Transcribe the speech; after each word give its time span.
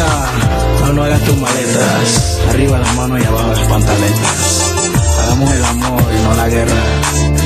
Muñeca, 0.00 0.86
no, 0.86 0.92
no 0.92 1.04
hagas 1.04 1.20
tus 1.22 1.36
maletas. 1.36 2.38
Arriba 2.48 2.78
las 2.78 2.94
manos 2.96 3.20
y 3.20 3.24
abajo 3.24 3.48
las 3.48 3.68
pantaletas. 3.68 4.74
Hagamos 5.22 5.52
el 5.52 5.64
amor 5.64 6.02
y 6.12 6.22
no 6.22 6.34
la 6.34 6.48
guerra. 6.48 6.82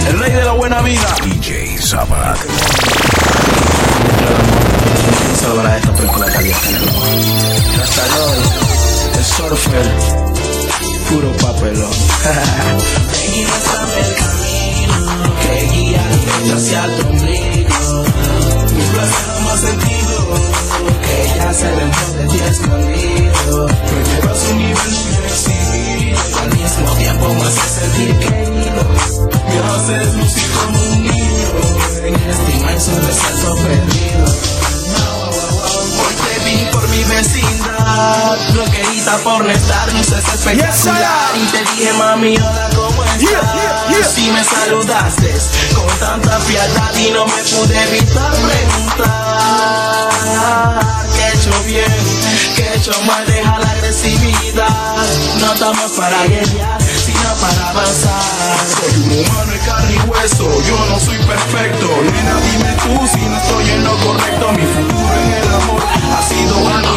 El 0.08 0.18
rey 0.18 0.32
de 0.32 0.44
la 0.44 0.52
buena 0.52 0.80
vida. 0.82 1.14
DJ 1.24 1.78
se 1.78 1.96
logra 5.48 5.76
esto 5.76 5.92
película 5.94 6.26
caliente 6.26 6.68
en 6.68 6.76
el 6.76 6.82
ojo. 6.88 7.02
Hasta 7.82 8.02
hoy, 8.24 8.38
el 9.18 9.24
surfer, 9.24 9.86
puro 11.10 11.32
papelón. 11.36 11.92
Seguimos 13.12 13.62
el 13.96 14.14
camino 14.14 15.34
que 15.42 15.54
guía 15.72 16.04
hacia 16.54 16.96
tu 16.96 17.08
ombligo. 17.08 18.04
Mi 18.74 18.82
placer 18.82 19.26
no 19.28 19.40
más 19.40 19.60
sentido 19.60 20.73
ya 21.36 21.52
se 21.52 21.66
dentro 21.66 22.12
de 22.12 22.28
ti 22.28 22.38
escondido. 22.50 23.66
Me 23.66 24.04
llevas 24.04 24.44
a 24.44 24.50
un 24.50 24.58
nivel 24.58 24.94
inexhibido 25.04 26.20
y 26.30 26.38
al 26.38 26.50
mismo 26.56 26.96
tiempo 26.96 27.34
me 27.34 27.42
hace 27.42 27.80
sentir 27.80 28.18
querido. 28.18 28.82
Me 29.48 29.58
haces 29.70 30.14
lucir 30.14 30.50
como 30.52 30.78
un 30.78 31.02
niño 31.02 31.24
en 32.04 32.14
este 32.14 32.52
inmenso 32.56 32.90
desierto 33.00 33.56
perdido. 33.56 34.26
Hoy 35.96 36.14
te 36.24 36.44
vi 36.44 36.56
por 36.72 36.88
mi 36.88 37.04
vecindad, 37.04 38.38
bloqueadita 38.52 39.18
por 39.18 39.44
no 39.44 39.50
estar, 39.50 39.92
luces 39.92 40.24
espectacular. 40.34 41.36
Y 41.36 41.46
te 41.52 41.58
dije, 41.58 41.92
mami, 41.94 42.36
Si 44.14 44.30
me 44.30 44.42
saludaste 44.42 45.32
con 45.74 45.86
tanta 45.98 46.40
frialdad 46.40 46.96
y 46.96 47.10
no 47.12 47.24
me 47.26 47.42
pude 47.42 47.82
evitar 47.88 48.32
preguntar. 48.32 50.10
¿Qué 51.14 51.22
he 51.22 51.32
hecho 51.34 51.52
bien? 51.64 51.94
¿Qué 52.56 52.62
he 52.62 52.76
hecho 52.76 52.92
mal? 53.06 53.24
Deja 53.26 53.58
la 53.58 53.70
agresividad. 53.70 54.96
No 55.38 55.52
estamos 55.52 55.92
para 55.92 56.24
guerrear, 56.24 56.82
sino 56.82 57.34
para 57.40 57.70
avanzar. 57.70 58.56
Soy 58.80 58.94
un 59.02 59.12
humano 59.12 59.52
de 59.52 59.58
carne 59.60 59.94
y 59.94 59.98
hueso, 60.08 60.62
yo 60.62 60.86
no 60.90 60.98
soy 60.98 61.18
perfecto. 61.18 61.86
Nena, 62.02 62.40
dime 62.40 62.76
tú 62.82 63.06
si 63.06 63.20
no 63.26 63.36
estoy 63.36 63.70
en 63.70 63.84
lo 63.84 63.96
correcto. 63.98 64.52
Mi 64.52 64.66
futuro 64.66 65.14
en 65.22 65.32
el 65.34 65.54
amor 65.54 65.82
ha 66.16 66.22
sido 66.22 66.56
algo 66.68 66.94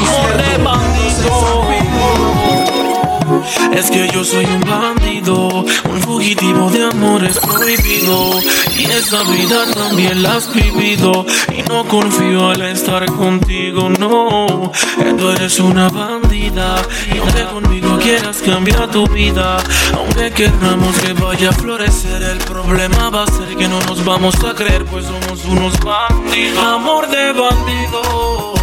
Es 3.73 3.89
que 3.91 4.09
yo 4.13 4.23
soy 4.23 4.45
un 4.45 4.61
bandido, 4.61 5.47
un 5.89 6.01
fugitivo 6.01 6.69
de 6.69 6.83
amores 6.83 7.39
prohibido. 7.39 8.31
Y 8.77 8.85
esa 8.85 9.23
vida 9.23 9.65
también 9.73 10.23
la 10.23 10.35
has 10.35 10.53
vivido. 10.53 11.25
Y 11.55 11.61
no 11.63 11.85
confío 11.85 12.49
al 12.49 12.61
estar 12.63 13.05
contigo, 13.05 13.89
no. 13.89 14.71
Tú 15.17 15.29
eres 15.29 15.59
una 15.59 15.89
bandida. 15.89 16.81
Y 17.13 17.17
aunque 17.17 17.43
conmigo 17.45 17.97
quieras 17.99 18.37
cambiar 18.37 18.89
tu 18.89 19.07
vida, 19.07 19.57
aunque 19.95 20.31
queramos 20.31 20.95
que 20.97 21.13
vaya 21.13 21.49
a 21.49 21.53
florecer, 21.53 22.21
el 22.23 22.39
problema 22.39 23.09
va 23.09 23.23
a 23.23 23.27
ser 23.27 23.55
que 23.55 23.67
no 23.67 23.79
nos 23.81 24.03
vamos 24.03 24.35
a 24.43 24.53
creer, 24.53 24.85
pues 24.85 25.05
somos 25.05 25.45
unos 25.45 25.79
bandidos. 25.79 26.63
Amor 26.63 27.07
de 27.09 27.31
bandido, 27.33 28.53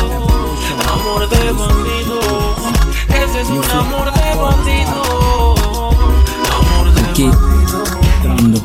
amor 0.93 1.29
de 1.29 1.53
bandido. 1.53 2.54
Ese 3.23 3.41
es 3.41 3.49
un 3.49 3.65
amor 3.71 4.13
de 4.13 4.35
bandido. 4.35 5.55
Amor 6.53 6.95
de 6.95 7.01
Aquí, 7.11 7.31
entrando. 8.17 8.61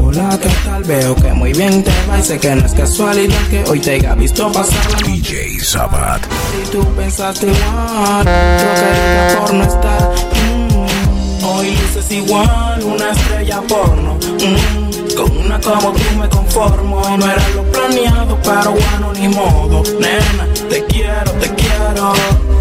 Hola, 0.00 0.38
¿qué 0.40 0.48
tal? 0.64 0.84
Veo 0.84 1.14
que 1.16 1.32
muy 1.32 1.52
bien 1.52 1.82
te 1.84 1.90
va 2.08 2.18
y 2.18 2.22
sé 2.22 2.38
que 2.38 2.54
no 2.54 2.64
es 2.64 2.72
casualidad 2.72 3.36
que 3.50 3.64
hoy 3.68 3.80
te 3.80 3.92
haya 3.92 4.14
visto 4.14 4.50
pasar 4.52 4.84
la 4.92 4.98
noche 5.00 5.12
DJ 5.12 5.60
Sabat. 5.60 6.22
y 6.24 6.70
tú 6.70 6.84
pensaste 6.94 7.46
igual. 7.46 8.24
Que 8.24 9.36
por 9.40 9.54
no 9.54 9.64
estar. 9.64 10.14
mm, 10.34 11.44
hoy 11.44 11.70
luces 11.76 12.10
igual, 12.12 12.82
una 12.84 13.10
estrella 13.10 13.60
porno. 13.68 14.14
mm, 14.14 15.14
con 15.16 15.36
una 15.36 15.60
como 15.60 15.92
tú 15.92 16.16
me 16.18 16.28
conformo. 16.28 17.02
Y 17.14 17.18
no 17.18 17.26
era 17.26 17.48
lo 17.54 17.62
planeado, 17.64 18.38
pero 18.42 18.70
bueno, 18.72 19.12
ni 19.14 19.28
modo. 19.28 19.82
Nena, 20.00 20.46
te 20.70 20.84
quiero, 20.86 21.32
te 21.32 21.54
quiero. 21.54 22.12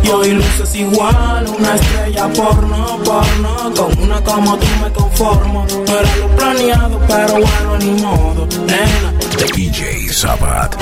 Y 0.07 0.09
hoy 0.09 0.31
luces 0.31 0.73
igual, 0.75 1.45
una 1.59 1.75
estrella 1.75 2.29
porno, 2.29 2.97
porno. 3.03 3.73
Con 3.75 4.03
una 4.03 4.23
como 4.23 4.57
tú 4.57 4.65
me 4.81 4.91
conformo. 4.93 5.65
No 5.69 5.99
era 5.99 6.15
lo 6.15 6.27
planeado, 6.29 6.99
pero 7.07 7.33
bueno, 7.33 7.77
ni 7.79 8.01
modo. 8.01 8.47
Nena, 8.65 9.13
DJ 9.53 10.07
Sabat. 10.13 10.75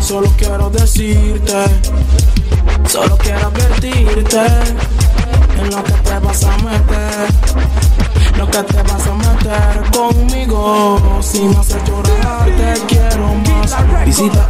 Solo 0.00 0.32
quiero 0.36 0.68
decirte, 0.70 1.64
solo 2.88 3.16
quiero 3.18 3.46
advertirte 3.46 4.46
en 5.60 5.70
lo 5.70 5.84
que 5.84 5.92
te 5.92 6.18
vas 6.18 6.42
a 6.42 6.56
meter, 6.58 7.28
lo 8.36 8.50
que 8.50 8.62
te 8.64 8.82
vas 8.82 9.06
a 9.06 9.14
meter 9.14 9.90
conmigo. 9.92 11.20
Si 11.20 11.40
me 11.40 11.56
haces 11.56 11.84
llorar, 11.84 12.46
te 12.46 12.86
quiero 12.86 13.32
más. 13.34 14.06
Visita 14.06 14.48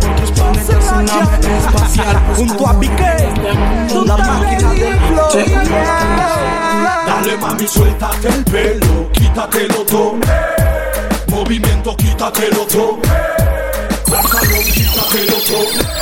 espacial. 1.00 2.20
Junto 2.36 2.66
a 2.66 2.78
Piqué, 2.78 3.32
la 4.06 4.16
máquina 4.16 4.72
del 4.72 4.98
flow. 4.98 5.28
Dale 7.06 7.36
mami, 7.38 7.66
suéltate 7.66 8.28
el 8.28 8.44
pelo, 8.44 9.10
quítatelo 9.12 9.84
todo. 9.86 10.14
Movimiento, 11.28 11.96
quítatelo 11.96 12.66
todo. 12.66 12.98
Pantalón, 14.10 14.64
quítatelo 14.74 15.36
todo. 15.48 15.92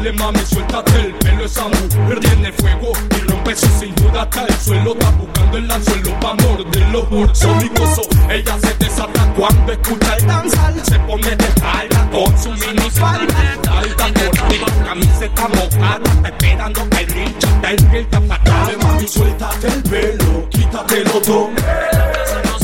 Dale 0.00 0.12
mami, 0.12 0.38
suéltate 0.46 0.98
el 0.98 1.12
pelo, 1.16 1.44
esa 1.44 1.68
mujer 1.68 2.20
tiene 2.20 2.50
fuego 2.52 2.92
y 3.14 3.30
rompe 3.30 3.54
su 3.54 3.66
cintura 3.78 4.22
hasta 4.22 4.46
el 4.46 4.54
suelo. 4.54 4.92
Está 4.92 5.10
buscando 5.10 5.58
el 5.58 5.70
anzuelo 5.70 6.20
pa' 6.20 6.34
morderlo. 6.36 7.34
Sonicoso, 7.34 8.00
ella 8.30 8.56
se 8.62 8.74
desata 8.82 9.30
cuando 9.36 9.72
escucha 9.72 10.16
el 10.16 10.26
danzal. 10.26 10.82
Se 10.86 10.98
pone 11.00 11.36
de 11.36 11.44
espalda 11.44 12.08
con 12.10 12.42
su 12.42 12.48
minifalda. 12.48 13.34
Alta 13.70 14.04
cortita, 14.14 14.84
camiseta 14.86 15.48
mojada, 15.48 16.28
esperando 16.28 16.88
que 16.88 17.00
el 17.00 17.06
Richard 17.06 17.60
despierta 17.60 18.20
para 18.22 18.42
Dale 18.42 18.76
mami, 18.78 19.06
suéltate 19.06 19.66
el 19.66 19.82
pelo, 19.82 20.48
quítatelo 20.48 21.20
todo. 21.20 21.50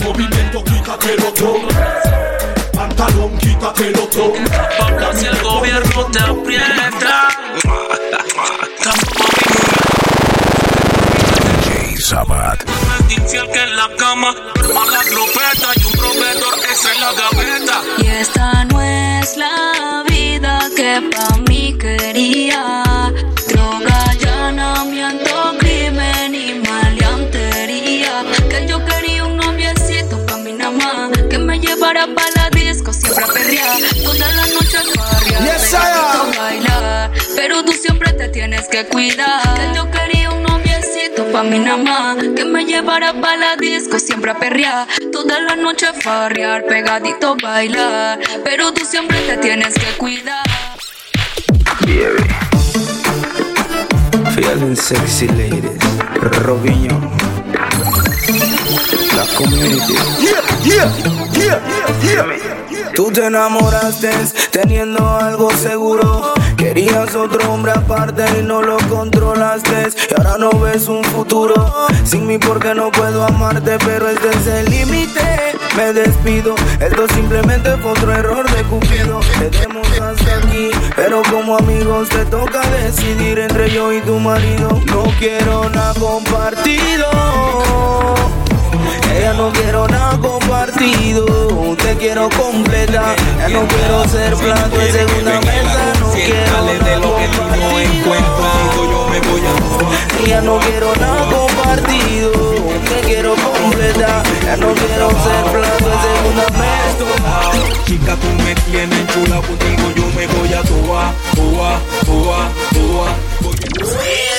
Movimiento, 0.02 0.64
quítatelo 0.64 1.32
todo. 1.34 1.68
Pantalón, 2.72 3.36
quítatelo 3.36 4.06
todo. 4.08 4.32
Pablo, 4.78 5.12
si 5.12 5.26
el 5.26 5.42
gobierno 5.42 6.04
te 6.06 6.18
aprieta. 6.18 6.85
Y 15.76 15.84
un 15.84 15.92
proveedor, 15.92 16.54
esa 16.72 16.92
es 16.92 17.00
la 17.00 17.12
gaveta. 17.12 17.82
Y 17.98 18.06
esta 18.06 18.64
no 18.64 18.80
es 18.80 19.36
la 19.36 20.02
vida 20.08 20.60
que 20.74 21.02
pa' 21.12 21.36
mí 21.48 21.76
quería. 21.78 22.82
Droga, 23.48 24.10
allanamiento, 24.10 25.58
crimen 25.58 26.34
y 26.34 26.54
maleantería. 26.66 28.24
Que 28.48 28.66
yo 28.66 28.82
quería 28.84 29.24
un 29.24 29.36
noviecito 29.36 30.24
pa' 30.26 30.38
mi 30.38 30.54
más. 30.54 31.10
Que 31.28 31.38
me 31.38 31.60
llevara 31.60 32.06
pa' 32.06 32.30
la 32.34 32.48
disco, 32.50 32.92
siempre 32.92 33.24
a 33.24 33.26
perrear. 33.26 33.78
Toda 34.02 34.32
la 34.32 34.46
noche 34.46 34.78
Yes, 35.44 35.76
bailar. 36.38 37.12
Pero 37.34 37.62
tú 37.62 37.72
siempre 37.72 38.12
te 38.14 38.28
tienes 38.30 38.66
que 38.68 38.86
cuidar. 38.86 39.54
Que 39.54 39.76
yo 39.76 39.90
quería 39.90 40.15
pa' 41.36 41.42
mí 41.42 41.58
nada. 41.58 42.16
Que 42.34 42.44
me 42.44 42.64
llevara 42.64 43.12
pa' 43.12 43.36
la 43.36 43.56
disco, 43.56 43.98
siempre 43.98 44.30
a 44.30 44.38
perrear. 44.38 44.86
Toda 45.12 45.38
la 45.40 45.54
noche 45.54 45.86
farrear, 45.92 46.64
pegadito 46.64 47.36
bailar. 47.42 48.18
Pero 48.44 48.72
tú 48.72 48.84
siempre 48.84 49.18
te 49.20 49.36
tienes 49.36 49.74
que 49.74 49.90
cuidar. 49.98 50.44
Feeling 54.34 54.76
sexy 54.76 55.28
ladies. 55.28 55.78
Robinho. 56.44 56.98
La 59.16 59.24
community. 59.36 59.94
Tú 62.94 63.10
te 63.10 63.26
enamoraste 63.26 64.10
teniendo 64.50 65.06
algo 65.18 65.50
seguro. 65.50 66.35
Querías 66.56 67.14
otro 67.14 67.52
hombre 67.52 67.72
aparte 67.72 68.24
y 68.38 68.42
no 68.42 68.62
lo 68.62 68.76
controlaste. 68.88 69.88
Y 70.10 70.14
ahora 70.18 70.38
no 70.38 70.50
ves 70.58 70.88
un 70.88 71.04
futuro. 71.04 71.54
Sin 72.04 72.26
mí 72.26 72.38
porque 72.38 72.74
no 72.74 72.90
puedo 72.90 73.24
amarte, 73.24 73.76
pero 73.84 74.08
este 74.08 74.28
es 74.30 74.46
el 74.46 74.70
límite. 74.70 75.56
Me 75.76 75.92
despido. 75.92 76.54
Esto 76.80 77.06
simplemente 77.14 77.76
fue 77.76 77.90
otro 77.90 78.12
error 78.12 78.50
de 78.50 78.62
Cupido. 78.64 79.20
Tenemos 79.38 79.86
hasta 80.00 80.36
aquí, 80.38 80.70
pero 80.94 81.22
como 81.30 81.58
amigos 81.58 82.08
te 82.08 82.24
toca 82.24 82.60
decidir 82.70 83.38
entre 83.38 83.70
yo 83.70 83.92
y 83.92 84.00
tu 84.00 84.18
marido. 84.18 84.80
No 84.86 85.04
quiero 85.18 85.68
nada 85.70 85.94
compartido. 85.94 87.06
Ella 89.16 89.32
no 89.32 89.50
quiero 89.52 89.88
nada 89.88 90.18
compartido, 90.18 91.24
te 91.76 91.96
quiero 91.96 92.28
completa. 92.30 93.14
Ya 93.38 93.48
no 93.48 93.66
quiero 93.66 94.08
ser 94.08 94.34
plato 94.34 94.76
de 94.76 94.92
segunda 94.92 95.40
mesa, 95.40 95.92
quiero 96.24 96.64
de 96.64 96.96
lo 96.96 97.16
que 97.16 97.28
tú 97.28 97.42
no 97.42 97.80
encuentras. 97.80 98.56
Yo 98.90 99.08
me 99.10 99.20
voy 99.20 99.40
a 99.40 100.24
Ella 100.24 100.40
no 100.40 100.58
quiero 100.58 100.94
nada 100.96 101.30
compartido, 101.30 102.32
te 102.88 103.00
quiero 103.06 103.34
completa. 103.34 104.22
Ya 104.44 104.56
no 104.56 104.72
quiero 104.74 105.10
ser 105.10 105.44
plato 105.52 105.88
de 105.88 105.96
segunda 106.06 106.46
mesa. 106.58 106.86
Chica, 107.84 108.16
tú 108.16 108.28
me 108.44 108.54
tienes 108.54 109.06
chula 109.08 109.40
contigo, 109.40 109.92
yo 109.94 110.06
me 110.16 110.26
voy 110.26 110.52
a 110.54 110.62
toa, 110.62 111.14
toa, 111.34 111.80
toa, 112.04 112.48
toa. 112.74 114.35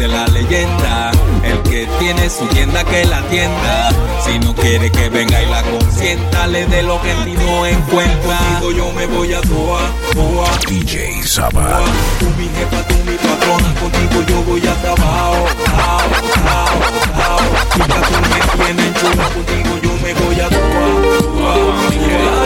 Dice 0.00 0.08
la 0.08 0.26
leyenda, 0.28 1.10
el 1.44 1.60
que 1.62 1.86
tiene 1.98 2.30
su 2.30 2.46
tienda 2.46 2.84
que 2.84 3.04
la 3.04 3.20
tienda. 3.28 3.90
Si 4.24 4.38
no 4.38 4.54
quiere 4.54 4.90
que 4.90 5.08
venga 5.10 5.42
y 5.42 5.46
la 5.46 5.62
consienta, 5.62 6.46
le 6.46 6.66
dé 6.66 6.82
lo 6.82 7.00
que 7.02 7.12
ti 7.24 7.32
no 7.32 7.66
encuentra. 7.66 8.38
Contigo 8.38 8.72
yo 8.72 8.92
me 8.92 9.06
voy 9.06 9.34
a 9.34 9.40
toa, 9.42 9.90
toa, 10.14 10.50
DJ 10.68 11.22
Sabat. 11.22 11.84
Tú 12.18 12.26
mi 12.38 12.48
jefa, 12.48 12.86
tú 12.86 12.94
mi 13.06 13.16
patrona, 13.16 13.74
contigo 13.80 14.22
yo 14.28 14.42
voy 14.44 14.66
a 14.66 14.74
trabajo. 14.82 15.46
Jao, 15.76 16.08
jao. 16.44 17.38
Chica, 17.74 18.00
tú 18.08 18.14
me 18.30 18.64
tienes 18.64 18.94
chula, 19.00 19.28
contigo 19.28 19.78
yo 19.82 19.92
me 20.02 20.14
voy 20.14 20.40
a 20.40 20.48
toa, 20.48 21.10
toa. 21.20 22.39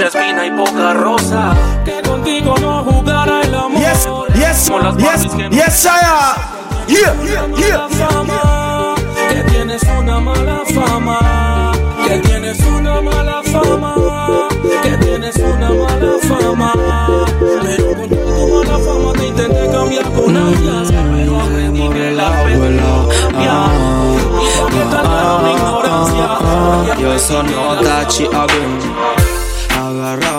Mucha 0.00 0.18
espina 0.18 0.46
y 0.46 0.50
poca 0.50 0.94
rosa. 0.94 1.54
Que 1.84 2.00
contigo 2.02 2.54
no 2.60 2.84
jugara 2.84 3.42
el 3.42 3.54
amor. 3.54 3.80
Yes, 3.80 4.08
yes, 4.34 4.70
yes, 4.98 5.26
yes, 5.50 5.74
Saya. 5.74 6.36
Yeah, 6.88 7.14
yeah, 7.56 7.88
fama, 7.88 8.94
que 9.28 9.42
tienes 9.44 9.82
una 9.96 10.18
mala 10.18 10.62
fama, 10.74 11.72
que 12.04 12.18
tienes 12.18 12.58
una 12.60 13.00
mala 13.00 13.42
fama, 13.44 14.48
que 14.82 14.96
tienes 14.96 15.36
una 15.36 15.70
mala 15.70 16.12
fama. 16.22 16.72
Pero 17.62 17.94
con 17.94 18.08
tu 18.08 18.16
mala 18.16 18.78
fama 18.78 19.12
te 19.12 19.26
intenté 19.28 19.70
cambiar 19.70 20.04
con 20.12 20.36
ellas, 20.36 20.92
pero 21.14 21.40
aprendí 21.40 21.88
que 21.90 22.10
la 22.10 22.30
Tachi 27.82 28.24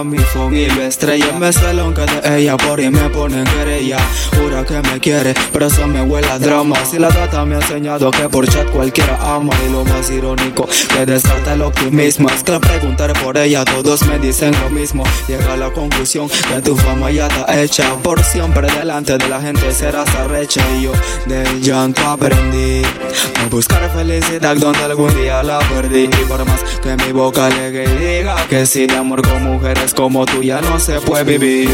Mi 0.04 0.18
phone 0.18 0.56
y 0.56 0.66
lo 0.68 0.82
estrella. 0.82 1.34
Me 1.40 1.54
celan 1.54 1.94
que 1.94 2.02
de 2.02 2.40
ella 2.40 2.58
por 2.58 2.80
y 2.80 2.90
me 2.90 3.10
ponen 3.10 3.44
querella. 3.44 3.98
Jura 4.36 4.64
que 4.66 4.82
me 4.82 5.00
quiere, 5.00 5.34
pero 5.54 5.68
eso 5.68 5.88
me 5.88 6.02
huele 6.02 6.28
a 6.28 6.40
drama. 6.40 6.76
Si 6.86 6.98
la 6.98 7.10
data 7.10 7.46
me 7.46 7.56
ha 7.56 7.60
enseñado 7.60 8.10
que 8.10 8.28
por 8.30 8.48
chat 8.48 8.68
cualquiera 8.72 9.18
ama. 9.22 9.54
Y 9.68 9.72
lo 9.72 9.86
más 9.86 10.10
irónico, 10.10 10.68
que 10.94 11.06
desata 11.06 11.54
el 11.54 11.62
optimismo. 11.62 12.30
Es 12.30 12.44
que 12.44 12.54
al 12.54 12.60
preguntar 12.62 13.14
por 13.22 13.38
ella 13.38 13.64
todos 13.64 14.04
me 14.08 14.18
dicen 14.18 14.54
lo 14.62 14.70
mismo. 14.70 15.04
Llega 15.28 15.54
a 15.54 15.58
la 15.58 15.72
conclusión 15.72 16.28
que 16.30 16.62
tu 16.62 16.76
fama 16.76 17.12
ya 17.12 17.28
está 17.28 17.62
hecha. 17.62 17.96
Por 18.02 18.24
siempre 18.24 18.68
delante 18.72 19.18
de 19.18 19.28
la 19.28 19.40
gente 19.40 19.72
serás 19.72 20.10
arrecha. 20.16 20.62
Y 20.78 20.84
yo 20.84 20.92
del 21.28 21.62
llanto 21.62 22.02
aprendí 22.08 22.82
A 22.84 23.48
buscar 23.50 23.90
felicidad 23.92 24.56
donde 24.56 24.80
algún 24.80 25.14
día 25.16 25.44
la 25.44 25.60
perdí. 25.60 26.06
Y 26.06 26.26
por 26.26 26.44
más 26.46 26.64
que 26.82 26.96
mi 26.98 27.12
boca 27.12 27.50
y 27.50 27.72
diga 27.72 28.36
Que 28.50 28.66
si 28.66 28.88
de 28.88 28.96
amor 28.96 29.22
con 29.22 29.44
mujeres 29.44 29.91
como 29.94 30.26
tú 30.26 30.44
ya 30.44 30.62
no 30.62 30.80
se 30.80 31.00
puede 31.02 31.24
vivir 31.24 31.70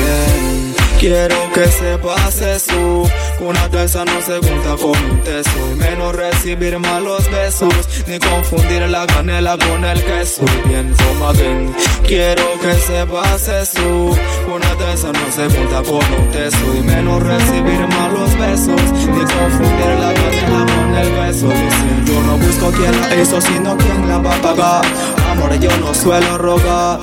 Quiero 0.99 1.35
que 1.53 1.65
sepas 1.65 2.41
eso 2.41 3.03
Una 3.39 3.69
taza 3.69 4.03
no 4.03 4.19
se 4.19 4.37
junta 4.37 4.75
con 4.81 5.11
un 5.11 5.21
teso. 5.21 5.51
Y 5.71 5.75
menos 5.75 6.15
recibir 6.15 6.79
malos 6.79 7.29
besos 7.29 7.73
Ni 8.07 8.17
confundir 8.17 8.81
la 8.89 9.05
canela 9.05 9.57
con 9.57 9.85
el 9.85 10.03
queso. 10.03 10.43
Y 10.43 10.67
pienso 10.67 11.03
más 11.19 11.37
bien 11.37 11.71
Quiero 12.05 12.43
que 12.61 12.73
sepas 12.73 13.47
eso 13.47 14.17
Una 14.47 14.75
taza 14.79 15.11
no 15.11 15.31
se 15.31 15.55
junta 15.55 15.83
con 15.83 16.13
un 16.19 16.31
teso. 16.31 16.57
Y 16.75 16.81
menos 16.81 17.21
recibir 17.21 17.87
malos 17.87 18.35
besos 18.39 18.81
Ni 18.91 19.19
confundir 19.19 19.99
la 19.99 20.13
canela 20.13 20.65
con 20.65 20.95
el 20.95 21.09
queso. 21.09 21.47
Dicen 21.47 22.05
yo 22.07 22.21
no 22.23 22.37
busco 22.37 22.71
quien 22.71 22.99
la 22.99 23.15
hizo 23.21 23.39
Sino 23.39 23.77
quien 23.77 24.07
la 24.07 24.17
va 24.17 24.35
a 24.35 24.41
pagar 24.41 25.16
Amor 25.37 25.59
yo 25.59 25.69
no 25.77 25.93
suelo 25.93 26.37
rogar. 26.37 26.99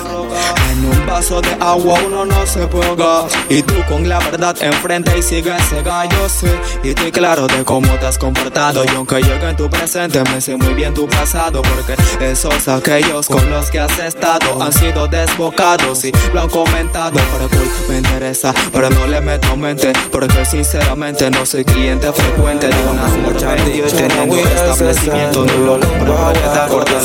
En 0.72 0.84
un 0.84 1.06
vaso 1.06 1.40
de 1.40 1.52
agua 1.60 2.00
uno 2.04 2.24
no 2.24 2.46
se 2.46 2.66
puede. 2.66 2.84
Ahogar 2.84 3.30
Y 3.48 3.62
tú 3.62 3.74
con 3.88 4.08
la 4.08 4.18
verdad 4.18 4.56
enfrente 4.60 5.16
y 5.16 5.22
sigues 5.22 5.62
cega 5.68 6.04
Yo 6.06 6.28
sé. 6.28 6.52
Y 6.82 6.88
estoy 6.88 7.12
claro 7.12 7.46
de 7.46 7.64
cómo 7.64 7.88
te 7.98 8.06
has 8.06 8.18
comportado. 8.18 8.84
Y 8.84 8.88
aunque 8.88 9.22
llegue 9.22 9.48
en 9.48 9.56
tu 9.56 9.70
presente 9.70 10.22
me 10.32 10.40
sé 10.40 10.56
muy 10.56 10.74
bien 10.74 10.92
tu 10.92 11.08
pasado. 11.08 11.62
Porque 11.62 11.94
esos 12.24 12.66
aquellos 12.66 13.28
con 13.28 13.48
los 13.50 13.70
que 13.70 13.78
has 13.78 13.96
estado 14.00 14.60
Han 14.60 14.72
sido 14.72 15.06
desbocados 15.06 16.04
y 16.04 16.12
lo 16.32 16.40
han 16.40 16.48
comentado. 16.48 17.20
Pero 17.32 17.48
cool, 17.48 17.70
me 17.88 17.98
interesa, 17.98 18.52
pero 18.72 18.90
no 18.90 19.06
le 19.06 19.20
meto 19.20 19.56
mente. 19.56 19.92
Porque 20.10 20.44
sinceramente 20.44 21.30
no 21.30 21.46
soy 21.46 21.64
cliente 21.64 22.12
frecuente 22.12 22.66
De 22.66 22.82
una 22.90 23.04
muchacha 23.28 23.68
y 23.68 23.80
teniendo 23.80 24.36
establecimiento 24.36 25.44
No 25.44 25.52
lo 25.58 25.78
logro 25.78 26.32
dar 26.54 26.68
por 26.68 26.90
la 26.90 27.00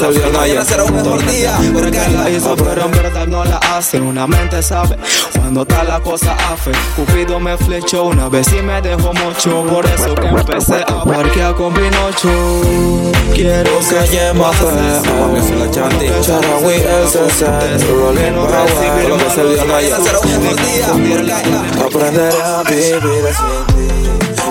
mejor 1.19 1.31
día 1.31 1.59
Porque 1.73 1.99
la 2.09 2.29
hizo 2.29 2.55
pero 2.55 2.85
en 2.85 2.91
verdad 2.91 3.27
no 3.27 3.43
la 3.45 3.57
hace. 3.57 3.99
Una 3.99 4.27
mente 4.27 4.61
sabe 4.61 4.97
cuando 5.33 5.61
está 5.61 5.83
la 5.83 5.99
cosa 5.99 6.33
afe 6.51 6.71
Cupido 6.95 7.39
me 7.39 7.57
flechó 7.57 8.03
una 8.05 8.29
vez 8.29 8.47
y 8.53 8.61
me 8.61 8.81
dejó 8.81 9.13
mucho 9.13 9.63
Por 9.65 9.85
eso 9.85 10.15
que 10.15 10.27
empecé 10.27 10.81
a 10.87 11.03
parquear 11.03 11.55
con 11.55 11.73
Pinocho. 11.73 12.29
Quiero 13.33 13.79
que 13.79 14.07
lleva 14.11 14.51
Charawi 16.21 16.75
SSS 17.07 17.87
Rolling 17.87 18.33
power 18.33 19.09
Lo 19.09 19.17
que 19.17 19.29
se 19.29 19.43
vio 19.43 19.75
hay 19.75 19.91
Aprenderé 21.85 22.41
a 22.41 22.63
vivir 22.63 22.99
sin 22.99 23.65
ti. 23.75 23.87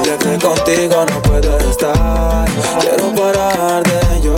Ya 0.04 0.16
que 0.16 0.38
contigo 0.38 1.04
no 1.08 1.22
puedo 1.22 1.58
estar 1.58 2.46
Quiero 2.80 3.14
parar 3.14 3.82
de 3.82 4.20
llorar 4.22 4.38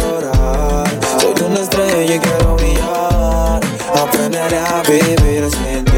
estrella 2.10 2.14
y 2.14 2.18
quiero 2.18 2.56
brillar 2.56 3.60
Aprenderé 3.94 4.58
a 4.58 4.82
vivir 4.82 5.50
sin 5.50 5.84
ti. 5.84 5.92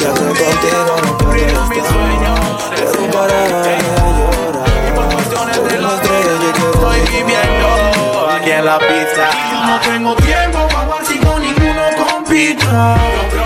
Ya 0.00 0.14
que 0.14 0.20
contigo 0.20 0.80
no 1.02 1.18
puedo 1.18 1.34
estar. 1.34 1.68
Quiero 1.68 3.10
parar 3.10 3.50
de 3.62 3.74
llorar. 3.82 4.68
Soy 5.30 5.78
una 5.78 5.94
estrella 5.94 6.32
y 6.36 6.52
quiero 6.52 6.78
brillar. 7.16 8.36
aquí 8.36 8.50
en 8.50 8.64
la 8.64 8.78
pista 8.78 9.30
No 9.66 9.80
tengo 9.80 10.14
tiempo 10.16 10.58
para 10.68 10.84
jugar 10.84 11.04
si 11.04 11.18
con 11.18 11.42
ninguno 11.42 11.82
compito. 11.96 13.45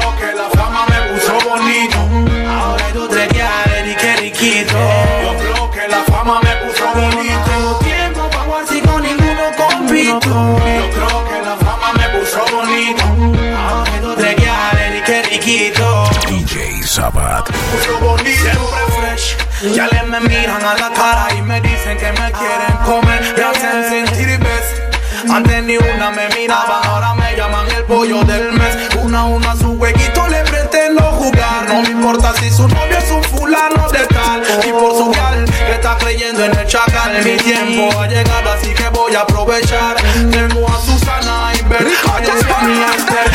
Ya 19.63 19.87
le 19.89 20.03
me 20.05 20.21
miran 20.21 20.65
a 20.65 20.75
la 20.75 20.91
cara 20.91 21.29
y 21.37 21.43
me 21.43 21.61
dicen 21.61 21.99
que 21.99 22.11
me 22.13 22.33
quieren 22.33 22.77
comer. 22.83 23.35
Me 23.37 23.43
hacen 23.45 24.07
sentir 24.07 24.39
best. 24.39 25.31
Antes 25.31 25.63
ni 25.65 25.77
una 25.77 26.11
me 26.13 26.29
miraban, 26.31 26.83
ahora 26.83 27.13
me 27.13 27.37
llaman 27.37 27.71
el 27.77 27.85
pollo 27.85 28.25
del 28.25 28.53
mes. 28.53 28.75
Una 29.03 29.21
a 29.21 29.25
una 29.25 29.55
su 29.57 29.73
huequito 29.73 30.27
le 30.29 30.43
pretendo 30.45 31.03
jugar. 31.03 31.69
No 31.69 31.83
me 31.83 31.91
importa 31.91 32.33
si 32.41 32.51
su 32.51 32.67
novio 32.69 32.97
es 32.97 33.11
un 33.11 33.23
fulano 33.23 33.87
de 33.91 34.07
tal. 34.07 34.43
Y 34.67 34.73
por 34.73 34.97
su 34.97 35.11
gal, 35.11 35.45
que 35.45 35.73
está 35.73 35.99
creyendo 35.99 36.43
en 36.43 36.59
el 36.59 36.67
chacal. 36.67 37.23
Mi 37.23 37.37
tiempo 37.37 38.01
ha 38.01 38.07
llegado, 38.07 38.53
así 38.53 38.73
que 38.73 38.89
voy 38.89 39.15
a 39.15 39.21
aprovechar. 39.21 39.97
Tengo 40.31 40.67
a 40.69 40.81
Susana 40.81 41.53
y 41.55 41.63
Berry, 41.69 41.93
a 42.07 42.63
mi 42.65 42.81
Esther. 42.81 43.31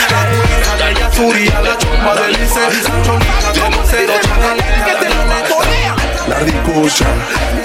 La 0.80 0.92
Yasuri, 0.92 1.50
a 1.50 1.62
la 1.62 1.78
chompa 1.78 2.16
del 2.16 2.32
Lice. 2.32 2.60
Lucero, 3.86 4.14
chacalita, 4.20 5.05
la 6.36 6.52
choneta. 6.90 7.06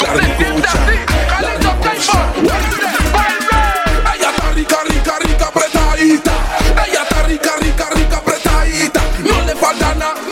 La 0.01 0.19
ricocha, 0.21 0.69
la 0.71 0.83
ricocha, 0.87 1.41
la 1.41 1.51
ricocha. 1.99 3.11
Ella 4.15 4.31
está 4.31 4.51
rica, 4.53 4.83
rica, 4.87 5.19
rica, 5.19 5.47
apretadita. 5.49 6.33
Ella 6.87 7.03
está 7.03 7.23
rica, 7.23 7.57
rica, 7.59 7.89
rica, 7.95 8.17
apretadita. 8.19 9.01
No 9.19 9.45
le 9.45 9.55
falta 9.57 9.95
nada, 9.95 10.30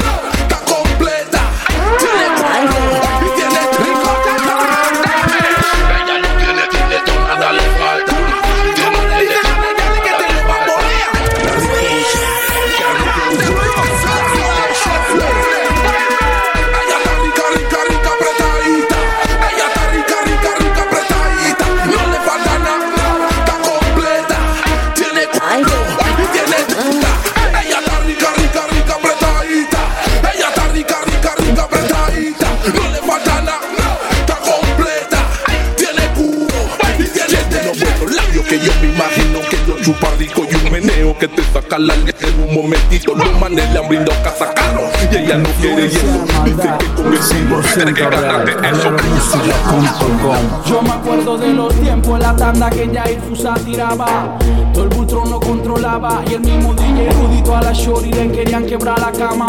Yo 50.66 50.82
me 50.82 50.90
acuerdo 50.90 51.38
de 51.38 51.52
los 51.54 51.72
tiempos 51.76 52.14
en 52.14 52.22
la 52.22 52.34
tanda 52.34 52.68
que 52.70 52.90
Jair 52.92 53.20
Fusa 53.20 53.54
tiraba. 53.54 54.36
Todo 54.74 54.82
el 54.82 54.88
Bultron 54.90 55.30
lo 55.30 55.38
controlaba 55.38 56.22
y 56.28 56.34
el 56.34 56.40
mismo 56.40 56.74
DJ 56.74 57.08
Rudito 57.10 57.56
a 57.56 57.62
la 57.62 57.72
Shorty 57.72 58.12
le 58.12 58.32
querían 58.32 58.66
quebrar 58.66 58.98
la 58.98 59.12
cama. 59.12 59.46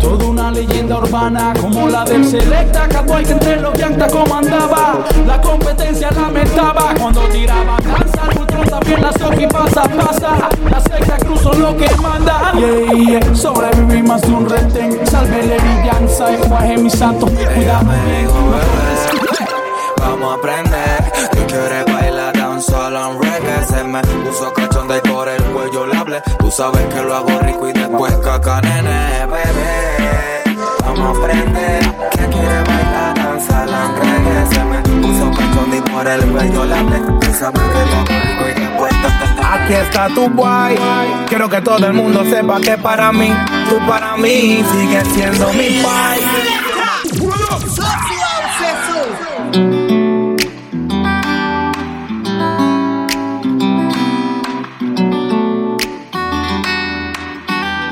Toda 0.00 0.26
una 0.26 0.52
leyenda 0.52 0.98
urbana 0.98 1.54
como 1.60 1.88
la 1.88 2.04
del 2.04 2.24
Selecta, 2.24 2.86
Catuay 2.86 3.24
que 3.24 3.32
entre 3.32 3.60
los 3.60 3.74
Yankta 3.74 4.06
comandaba. 4.10 5.04
La 5.26 5.40
competencia 5.40 6.12
lamentaba 6.12 6.94
cuando 6.96 7.22
tiraba 7.22 7.78
danza. 7.82 8.30
El 8.30 8.38
Bultron 8.38 8.64
también 8.64 9.02
la 9.02 9.12
Soki 9.12 9.46
pasa, 9.48 9.82
pasa. 9.82 10.48
La 10.70 10.80
secta 10.80 11.16
cruzó 11.16 11.52
lo 11.54 11.76
que 11.76 11.92
manda. 11.96 12.52
Yeah, 12.54 13.20
yeah. 13.20 13.34
Sobreviví 13.34 13.75
más 14.02 14.20
de 14.22 14.28
un 14.28 14.48
retén. 14.48 15.06
Salve 15.06 15.46
la 15.46 16.76
mi 16.78 16.90
santo. 16.90 17.26
Vamos 19.98 20.32
a 20.32 20.34
aprender. 20.34 21.12
Tú 21.32 21.38
quieres 21.46 21.84
bailar 21.86 22.32
tan 22.32 22.62
solo 22.62 23.12
me 23.86 24.02
puso 24.02 24.52
cachonda 24.52 24.96
y 24.96 25.00
por 25.08 25.28
el 25.28 25.42
cuello 25.44 25.86
le 25.86 25.96
hablé. 25.96 26.22
Tú 26.38 26.50
sabes 26.50 26.84
que 26.86 27.02
lo 27.02 27.14
hago 27.14 27.38
rico 27.40 27.68
y 27.68 27.72
después 27.72 28.12
caca, 28.16 28.60
nene, 28.60 29.26
bebé. 29.26 30.56
Vamos 30.80 31.16
a 31.16 31.20
aprender. 31.20 31.82
Que 32.10 32.26
quiere 32.26 32.62
bailar 32.62 33.14
tan 33.14 33.40
solo 33.40 33.76
me 34.64 34.82
puso 35.02 35.30
cachonda 35.30 35.76
y 35.76 35.80
por 35.82 36.06
el 36.06 36.32
cuello 36.32 36.64
le 36.64 36.74
hablé. 36.74 36.98
Tú 36.98 37.34
sabes 37.38 37.62
que 37.62 37.78
lo 37.90 37.96
hago 37.96 38.24
rico 38.24 38.48
y 38.48 38.60
después. 38.60 39.35
Aquí 39.48 39.74
está 39.74 40.08
tu 40.08 40.28
guay. 40.30 40.76
Quiero 41.28 41.48
que 41.48 41.60
todo 41.60 41.86
el 41.86 41.92
mundo 41.92 42.24
sepa 42.24 42.60
que 42.60 42.76
para 42.76 43.12
mí, 43.12 43.32
tú 43.68 43.78
para 43.86 44.16
mí 44.16 44.64
sigues 44.72 45.06
siendo 45.14 45.52
mi 45.52 45.82
pai. 45.82 46.20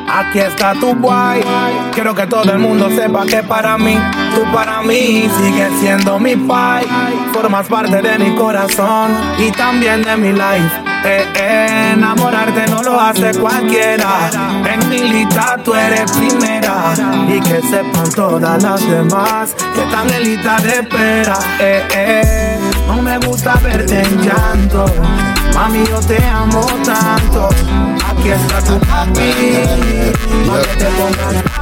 Aquí 0.08 0.38
está 0.40 0.74
tu 0.74 0.94
guay. 0.96 1.42
Quiero 1.92 2.14
que 2.14 2.26
todo 2.26 2.52
el 2.52 2.58
mundo 2.58 2.90
sepa 2.90 3.24
que 3.26 3.42
para 3.44 3.78
mí, 3.78 3.96
tú 4.34 4.42
para 4.52 4.82
mí 4.82 5.28
sigues 5.40 5.72
siendo 5.80 6.18
mi 6.18 6.34
pai. 6.34 6.84
Formas 7.32 7.68
parte 7.68 8.02
de 8.02 8.18
mi 8.18 8.34
corazón 8.34 9.12
y 9.38 9.52
también 9.52 10.02
de 10.02 10.16
mi 10.16 10.32
life. 10.32 10.83
Eh, 11.06 11.26
eh, 11.36 11.90
enamorarte 11.92 12.66
no 12.70 12.82
lo 12.82 12.98
hace 12.98 13.32
cualquiera. 13.38 14.30
En 14.64 14.88
mi 14.88 15.00
lista 15.00 15.58
tú 15.62 15.74
eres 15.74 16.10
primera. 16.12 16.94
Y 17.28 17.40
que 17.40 17.60
sepan 17.60 18.10
todas 18.14 18.62
las 18.62 18.88
demás 18.88 19.54
que 19.74 19.82
están 19.82 20.10
en 20.10 20.22
lista 20.24 20.56
de 20.58 20.80
espera. 20.80 21.38
Eh, 21.60 21.82
eh, 21.94 22.58
no 22.86 23.02
me 23.02 23.18
gusta 23.18 23.54
verte 23.62 24.00
en 24.00 24.22
llanto. 24.22 24.86
Mami, 25.54 25.84
yo 25.86 26.00
te 26.00 26.24
amo 26.24 26.66
tanto. 26.84 27.48
Aquí 28.08 28.30
está 28.30 28.60
tu 28.62 28.78
papi. 28.86 29.32
Pa' 30.48 30.62
que 30.62 30.76
te 30.78 30.86
pongas 30.86 31.53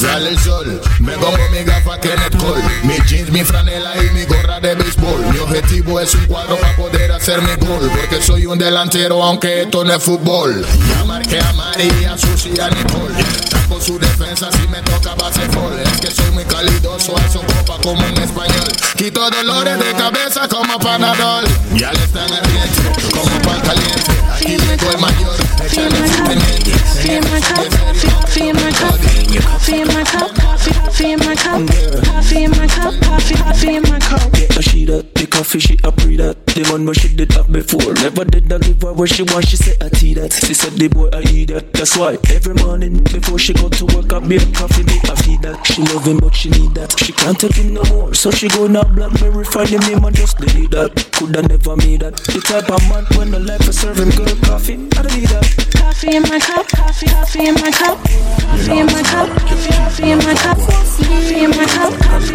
Sale 0.00 0.30
el 0.30 0.38
sol, 0.38 0.80
me 1.00 1.12
pongo 1.12 1.38
mi 1.50 1.64
gafa 1.64 1.98
Kenneth 1.98 2.36
Cole 2.36 2.62
Mi 2.84 2.94
jeans, 3.06 3.30
mi 3.30 3.44
franela 3.44 3.92
y 4.02 4.10
mi 4.10 4.24
gorra 4.24 4.60
de 4.60 4.74
béisbol. 4.74 5.26
Mi 5.32 5.38
objetivo 5.38 6.00
es 6.00 6.14
un 6.14 6.26
cuadro 6.26 6.56
para 6.56 6.76
poder 6.76 7.12
hacer 7.12 7.40
mi 7.42 7.54
gol 7.66 7.90
Porque 7.90 8.22
soy 8.22 8.46
un 8.46 8.58
delantero 8.58 9.22
aunque 9.22 9.62
esto 9.62 9.84
no 9.84 9.94
es 9.94 10.02
fútbol. 10.02 10.64
Ya 10.88 11.04
marqué 11.04 11.40
a 11.40 11.52
María, 11.52 12.16
Susi 12.16 12.52
y 12.56 12.60
a 12.60 12.68
Nicole. 12.70 13.24
Tapo 13.50 13.80
su 13.80 13.98
defensa 13.98 14.50
si 14.52 14.68
me 14.68 14.80
toca 14.82 15.14
baseball 15.14 15.78
Es 15.78 16.00
que 16.00 16.10
soy 16.10 16.30
muy 16.30 16.44
calidoso, 16.44 17.14
eso 17.26 17.40
copa 17.40 17.78
como 17.82 18.00
un 18.06 18.22
español. 18.22 18.68
Quito 18.96 19.30
dolores 19.30 19.78
de 19.78 19.92
cabeza 19.94 20.48
como 20.48 20.78
panadol. 20.78 21.44
Ya 21.74 21.92
le 21.92 22.04
están 22.04 22.32
ardiente 22.32 23.10
como 23.12 23.42
pan 23.42 23.60
caliente. 23.60 24.12
Aquí 24.32 24.56
llegó 24.56 24.90
el 24.90 24.98
mayor, 24.98 25.36
échale 25.66 26.08
su 26.08 26.22
teniente 26.24 26.72
Coffee 27.02 27.16
in 27.16 27.22
my 27.24 27.40
cup, 27.40 27.68
coffee, 27.70 28.08
coffee 28.08 28.48
in 28.48 28.56
my 28.56 28.72
cup, 28.72 28.98
coffee 29.44 29.80
in 29.82 29.88
my 29.88 30.04
cup, 30.04 30.34
coffee, 30.36 30.72
coffee 30.72 31.12
in 31.12 31.18
my 31.20 31.34
cup, 31.34 31.60
coffee 32.04 32.44
in 32.44 32.50
my 32.50 32.66
cup, 32.66 32.94
coffee, 33.00 33.34
coffee 33.34 33.74
in 33.74 33.82
my 33.82 33.98
cup. 33.98 34.20
Yeah, 34.38 34.60
she 34.60 34.84
that 34.86 35.14
the 35.14 35.26
coffee 35.26 35.58
she 35.58 35.76
a 35.84 35.90
pre 35.90 36.16
that 36.16 36.46
the 36.46 36.62
man 36.70 36.84
where 36.84 36.94
she 36.94 37.08
did 37.14 37.32
have 37.32 37.50
before. 37.50 37.92
Never 37.94 38.24
did 38.24 38.52
I 38.52 38.58
give 38.58 38.82
her 38.82 38.92
what 38.92 39.08
she 39.10 39.22
want. 39.24 39.48
She 39.48 39.56
said 39.56 39.76
I 39.82 39.88
tea 39.88 40.14
that. 40.14 40.32
She 40.32 40.54
said 40.54 40.72
the 40.74 40.88
boy 40.88 41.08
I 41.12 41.22
eat 41.28 41.50
that. 41.50 41.72
That's 41.72 41.96
why 41.96 42.18
every 42.30 42.54
morning 42.54 43.02
before 43.04 43.38
she 43.38 43.52
go 43.52 43.68
to 43.68 43.84
work 43.96 44.12
I 44.12 44.20
make 44.20 44.54
coffee 44.54 44.82
I 44.82 44.86
feed 44.86 45.11
that. 45.52 45.66
She 45.66 45.82
love 45.82 46.06
him 46.06 46.18
but 46.18 46.34
she 46.34 46.50
need 46.50 46.74
that. 46.74 46.98
She 46.98 47.12
can't 47.12 47.38
take 47.38 47.54
him 47.54 47.74
no 47.74 47.82
more, 47.84 48.14
so 48.14 48.30
she 48.30 48.48
go 48.48 48.66
now 48.66 48.84
blackberry 48.84 49.44
find 49.44 49.68
him 49.68 49.80
name 49.80 50.04
and 50.04 50.16
just 50.16 50.38
delete 50.38 50.70
that. 50.70 50.90
Coulda 51.12 51.42
never 51.42 51.76
made 51.76 52.00
that. 52.00 52.16
The 52.16 52.40
type 52.40 52.70
of 52.70 52.82
man 52.88 53.04
when 53.16 53.30
the 53.30 53.40
life 53.40 53.68
is 53.68 53.78
serving 53.78 54.10
good 54.16 54.40
coffee. 54.42 54.74
I 54.96 55.02
don't 55.02 55.14
need 55.14 55.28
that. 55.28 55.44
Coffee 55.76 56.16
in 56.16 56.22
my 56.22 56.38
cup, 56.38 56.66
coffee, 56.68 57.06
coffee 57.06 57.46
in 57.46 57.54
my 57.54 57.70
cup, 57.70 57.98
coffee 58.02 58.78
in 58.78 58.86
my 58.86 59.02
cup, 59.02 59.28
coffee, 59.28 59.72
coffee 59.72 60.10
in 60.10 60.18
my 60.18 60.34
cup, 60.34 60.58
coffee 60.58 61.44
in 61.44 61.52
my 61.52 61.66
cup, 61.66 61.92
coffee, 62.00 62.32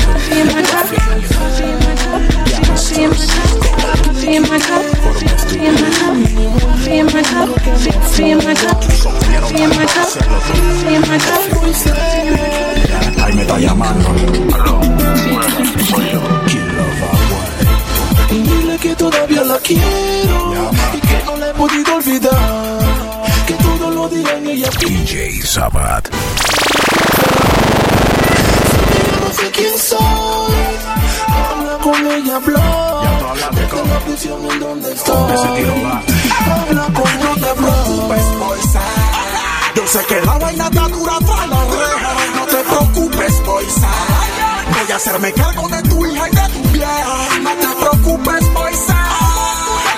coffee 1.33 1.67
in 1.67 1.79
my 1.81 1.95
cup, 1.97 2.21
coffee 2.37 3.03
in 3.03 3.17
my 3.17 3.29
cup, 3.37 3.57
coffee 3.87 4.35
in 4.35 4.43
my 4.43 4.59
cup, 4.59 4.85
coffee 4.87 5.55
in 5.57 5.63
my 5.65 5.89
cup, 5.89 6.37
coffee 6.37 6.97
in 6.97 7.05
my 7.07 7.23
cup, 7.23 7.49
coffee 7.65 8.29
in 8.29 8.37
my 8.37 8.53
cup, 8.53 8.77
coffee 8.77 9.51
in 9.51 9.59
my 9.59 9.63
cup, 9.63 9.63
coffee 9.63 9.63
in 9.63 9.69
my 9.69 9.85
cup, 9.85 10.09
coffee 10.29 10.95
in 10.95 11.01
my 11.01 11.17
cup. 11.17 12.86
Ahí 13.27 13.33
me 13.33 13.41
está 13.41 13.59
llamando. 13.59 14.09
Y 18.31 18.35
dile 18.35 18.77
que 18.77 18.95
todavía 18.95 19.43
la 19.43 19.57
quiero 19.57 20.71
y 20.93 20.99
que 21.01 21.23
no 21.25 21.35
la 21.35 21.49
he 21.49 21.53
podido 21.53 21.95
olvidar. 21.95 22.79
Que 23.45 23.53
todo 23.55 23.91
lo 23.91 24.07
digan 24.07 24.47
ella. 24.47 24.69
DJ 24.79 25.41
Sabat. 25.41 26.07
Yo 28.95 29.27
no 29.27 29.33
sé 29.33 29.51
quién 29.51 29.77
soy. 29.77 30.55
Habla 31.27 31.77
con 31.83 32.07
ella, 32.07 32.35
habla. 32.37 33.51
Deja 33.51 33.83
la 33.93 33.99
prisión 34.05 34.51
en 34.51 34.59
donde 34.61 34.93
estoy. 34.93 35.15
Habla 36.45 36.85
con 36.93 37.19
no 37.19 37.33
te 37.35 37.53
preocupes, 37.59 38.39
bolsa. 38.39 38.81
Yo 39.75 39.85
sé 39.85 39.99
que 40.07 40.21
la 40.21 40.37
vaina 40.37 40.67
está 40.67 40.87
dura 40.87 41.19
para 41.19 41.47
la 41.47 41.57
oreja. 41.57 42.16
No 43.17 43.23
te 43.23 43.29
preocupes, 43.29 43.45
boisa. 43.45 43.89
Voy 44.69 44.91
a 44.91 44.95
hacerme 44.95 45.33
cargo 45.33 45.67
de 45.69 45.81
tu 45.89 46.05
hija 46.05 46.27
y 46.27 46.35
de 46.35 46.49
tu 46.53 46.69
vieja. 46.69 47.17
No 47.41 47.51
te 47.55 47.67
preocupes, 47.67 48.43
Moisés. 48.51 48.95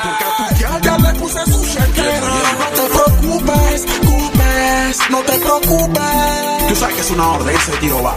Porque 0.03 0.23
a 0.23 0.37
tu 0.37 0.55
tía 0.55 0.79
ya 0.81 0.97
le 0.97 1.19
puse 1.19 1.45
su 1.45 1.65
chequera. 1.65 2.31
No 2.59 2.67
te 2.77 2.83
preocupes, 2.95 3.85
cupes, 3.99 5.09
no 5.09 5.19
te 5.19 5.37
preocupes. 5.39 6.67
Tú 6.69 6.75
sabes 6.75 6.95
que 6.95 7.01
es 7.01 7.11
una 7.11 7.31
orden, 7.31 7.55
ese 7.55 7.71
tiro 7.77 8.03
va. 8.03 8.15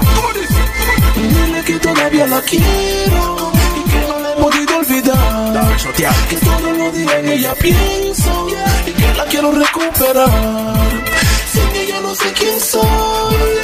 Dile 1.17 1.65
que 1.65 1.79
todavía 1.81 2.27
la 2.29 2.41
quiero 2.43 3.53
y 3.77 3.91
que 3.91 4.07
no 4.09 4.19
la 4.21 4.31
he 4.31 4.37
podido 4.37 4.77
olvidar. 4.79 5.77
Que 6.29 6.37
todo 6.37 6.73
lo 6.73 6.93
día 6.93 7.19
en 7.19 7.29
ella 7.29 7.55
pienso 7.57 8.47
y 8.87 8.93
que 8.93 9.15
la 9.15 9.25
quiero 9.25 9.51
recuperar. 9.51 10.77
Sin 11.53 11.77
ella 11.77 12.01
no 12.01 12.15
sé 12.15 12.33
quién 12.35 12.61
soy. 12.61 13.63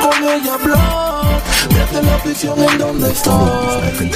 Con 0.00 0.28
ella, 0.28 0.54
habla. 0.54 1.42
Desde 1.68 2.02
la 2.02 2.18
prisión 2.18 2.58
en 2.58 2.78
donde 2.78 3.10
estoy. 3.10 4.10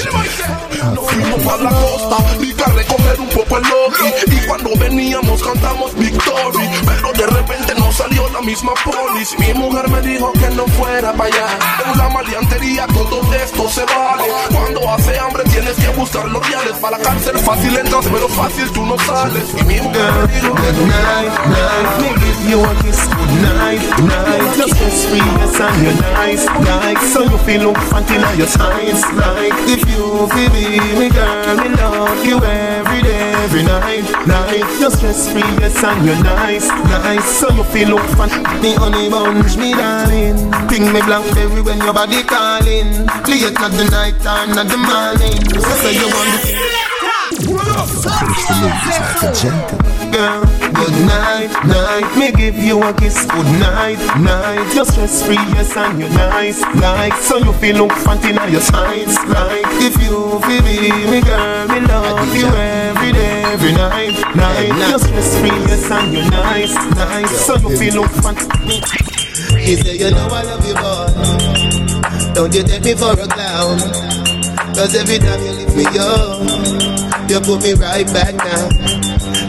Nos 0.95 1.11
fuimos 1.11 1.41
para 1.43 1.63
la 1.63 1.71
costa 1.71 2.17
y 2.41 2.63
a 2.63 2.67
recoger 2.67 3.21
un 3.21 3.29
poco 3.29 3.59
el 3.59 3.63
Loki. 3.65 4.35
Y 4.37 4.47
cuando 4.47 4.71
veníamos 4.79 5.43
cantamos 5.43 5.95
Victory. 5.97 6.69
Pero 6.87 7.13
de 7.13 7.27
repente 7.27 7.75
salió 7.93 8.29
la 8.31 8.41
misma 8.41 8.73
polis. 8.85 9.39
Mi 9.39 9.53
mujer 9.55 9.89
me 9.89 10.01
dijo 10.03 10.33
que 10.33 10.49
no 10.51 10.67
fuera 10.67 11.13
para 11.13 11.25
allá. 11.25 11.47
En 11.87 11.99
la 11.99 12.09
maleantería 12.09 12.87
todo 12.89 13.21
esto 13.35 13.69
se 13.69 13.85
vale. 13.85 14.25
Cuando 14.51 14.91
hace 14.91 15.19
hambre 15.19 15.45
tienes 15.45 15.77
que 15.77 15.89
buscar 15.91 16.29
los 16.29 16.47
reales. 16.49 16.73
Para 16.81 16.99
la 16.99 17.05
cárcel 17.05 17.39
fácil 17.39 17.77
entras, 17.77 18.07
pero 18.13 18.29
fácil 18.29 18.71
tú 18.73 18.85
no 18.87 18.99
sales. 18.99 19.45
Y 19.59 19.65
mi 19.65 19.81
mujer 19.81 20.13
me 20.29 20.41
night, 20.43 21.33
night, 21.49 22.01
me 22.01 22.09
give 22.21 22.51
you 22.51 22.65
a 22.65 22.75
kiss. 22.83 23.09
Night, 23.43 23.83
night, 24.03 24.67
stress 24.67 25.07
free, 25.07 25.19
yes, 25.19 25.61
and 25.61 25.83
you're 25.83 25.97
nice, 26.13 26.47
like 26.47 26.99
so 26.99 27.23
you 27.23 27.39
feel 27.39 27.63
look 27.63 27.79
in 28.11 28.39
your 28.39 28.47
size, 28.47 29.05
like 29.15 29.55
if 29.69 29.81
you 29.89 30.29
feel 30.29 30.99
me, 30.99 31.09
girl, 31.09 31.57
me 31.57 31.69
love 31.77 32.25
you 32.25 32.41
every 33.53 33.65
night, 33.65 34.27
night. 34.27 34.81
You're 34.81 34.91
stress 34.91 35.31
free, 35.31 35.41
yes, 35.61 35.85
and 35.85 36.07
you're 36.07 36.23
nice, 36.23 36.69
nice, 36.69 37.39
so 37.39 37.53
you 37.53 37.65
feel 37.65 37.89
look 37.91 38.07
fat. 38.17 38.33
Me 38.63 38.75
honey 38.75 39.11
bunch, 39.11 39.57
me 39.57 39.73
darling, 39.73 40.37
ping 40.69 40.93
me 40.93 41.03
blackberry 41.03 41.61
when 41.61 41.79
your 41.79 41.93
body 41.93 42.23
calling, 42.23 43.07
play 43.25 43.45
it 43.45 43.61
at 43.61 43.73
the 43.73 43.89
night 43.91 44.19
time, 44.23 44.55
not 44.55 44.69
the 44.69 44.79
morning, 44.79 45.61
so 45.61 45.71
say 45.85 45.95
you 45.95 46.09
want 46.09 46.62
to. 47.73 49.51
Girl, 50.13 50.45
good 50.75 50.97
night, 51.09 51.51
night. 51.65 52.17
Me 52.19 52.33
give 52.33 52.57
you 52.59 52.83
a 52.83 52.93
kiss. 52.93 53.25
Good 53.25 53.47
night, 53.61 53.99
night. 54.21 54.75
You're 54.75 54.85
stress 54.85 55.25
free, 55.25 55.37
yes, 55.57 55.77
and 55.77 55.99
you're 55.99 56.11
nice, 56.11 56.61
like 56.77 57.15
so 57.15 57.39
you 57.39 57.53
feel 57.55 57.77
look 57.77 57.93
fat 57.93 58.25
in 58.25 58.37
your 58.53 58.61
sides, 58.61 59.17
like 59.29 59.65
if 59.81 59.97
you 60.03 60.39
feel 60.45 60.63
me, 60.63 60.91
me 61.11 61.21
girl, 61.23 61.69
me 61.69 61.81
love 61.87 62.35
you 62.37 62.47
every 62.47 63.13
day, 63.13 63.43
every 63.45 63.73
night, 63.73 64.37
night. 64.37 64.89
You're 64.89 64.99
stress 64.99 65.39
free, 65.41 65.51
yes, 65.69 65.91
and 65.91 66.13
you're 66.13 66.31
nice, 66.31 66.75
nice, 66.95 67.47
so 67.47 67.57
you 67.57 67.77
feel 67.79 68.03
look 68.03 68.11
fat. 68.11 68.37
You 69.57 69.77
say 69.77 69.97
you 69.97 70.11
know 70.11 70.29
I 70.31 70.43
love 70.43 70.67
you, 70.67 70.75
boy. 70.75 72.35
Don't 72.35 72.55
you 72.55 72.63
take 72.63 72.85
me 72.85 72.95
for 72.95 73.13
a 73.13 73.27
clown. 73.27 73.79
Cause 74.75 74.95
every 74.95 75.19
time 75.19 75.41
you 75.45 75.53
lift 75.53 75.77
me 75.77 75.85
up, 75.99 76.41
you 77.29 77.41
put 77.41 77.63
me 77.63 77.73
right 77.75 78.07
back 78.13 78.35
now. 78.35 78.69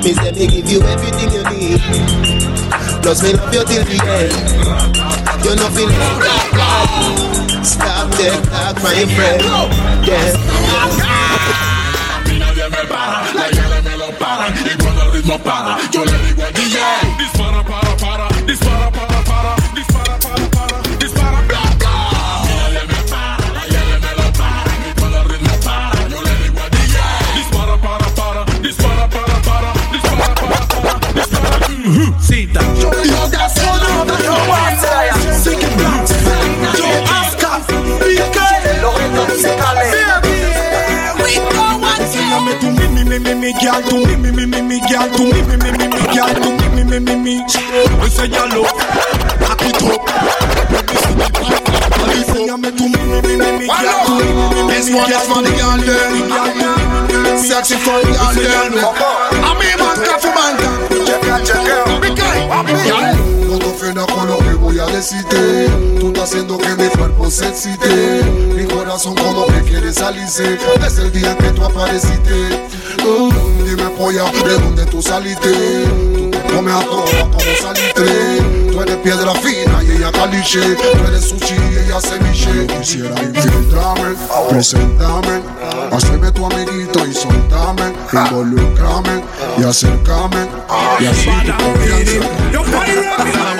Me 0.03 0.13
say 0.13 0.31
me 0.31 0.47
give 0.47 0.69
you 0.69 0.81
everything 0.81 1.31
you 1.31 1.43
need. 1.51 1.81
Plus 3.01 3.23
me 3.23 3.33
love 3.33 3.53
you 3.53 3.63
till 3.65 3.83
the 3.83 3.97
end. 4.07 4.33
You 5.43 5.55
know 5.55 5.69
feel 5.69 5.89
like 5.89 7.63
Stop 7.65 8.11
that 8.11 8.43
clock, 8.47 8.75
my 8.83 9.05
friend. 9.15 9.43
Yeah. 10.05 10.33
nadie 12.39 12.69
me 12.69 12.87
para, 12.87 13.33
la 13.33 13.49
llave 13.51 13.81
me 13.81 13.97
lo 13.97 14.11
paran 14.17 14.53
y 14.53 14.77
cuando 14.81 15.03
el 15.03 15.11
ritmo 15.11 15.39
para, 15.39 15.77
Tú 65.99 66.07
estás 66.07 66.29
haciendo 66.29 66.57
que 66.57 66.69
mi 66.77 66.87
cuerpo 66.87 67.29
se 67.29 67.49
excite. 67.49 68.23
Mi 68.55 68.63
corazón 68.63 69.13
como 69.15 69.45
que 69.47 69.61
quiere 69.63 69.91
salirse. 69.91 70.57
Desde 70.79 71.03
el 71.03 71.11
día 71.11 71.37
que 71.37 71.49
tú 71.49 71.65
apareciste. 71.65 72.67
Mm, 73.03 73.65
dime 73.65 73.89
polla, 73.97 74.23
¿de 74.31 74.53
dónde 74.53 74.85
tú 74.85 75.01
saliste? 75.01 76.22
Tú 76.47 76.61
me 76.61 76.71
a 76.71 76.79
toda 76.81 77.21
como 77.21 77.39
salitre. 77.61 78.41
Tú 78.71 78.81
eres 78.81 78.95
piedra 78.97 79.33
fina 79.35 79.83
y 79.83 79.91
ella 79.91 80.11
caliche. 80.11 80.75
Tú 80.75 81.07
eres 81.07 81.29
sushi 81.29 81.55
y 81.55 81.77
ella 81.85 82.01
ceviche. 82.01 82.67
Quisiera 82.67 83.15
infiltrarme, 83.21 84.15
presentarme. 84.49 85.41
Hacerme 85.91 86.31
tu 86.31 86.45
amiguito 86.45 87.05
y 87.05 87.13
soltarme. 87.13 87.93
Involucrarme 88.11 89.23
y 89.57 89.63
acercarme. 89.63 90.47
Y 90.99 91.05
así 91.05 91.29
tu 91.45 91.63
confianza. 91.63 92.43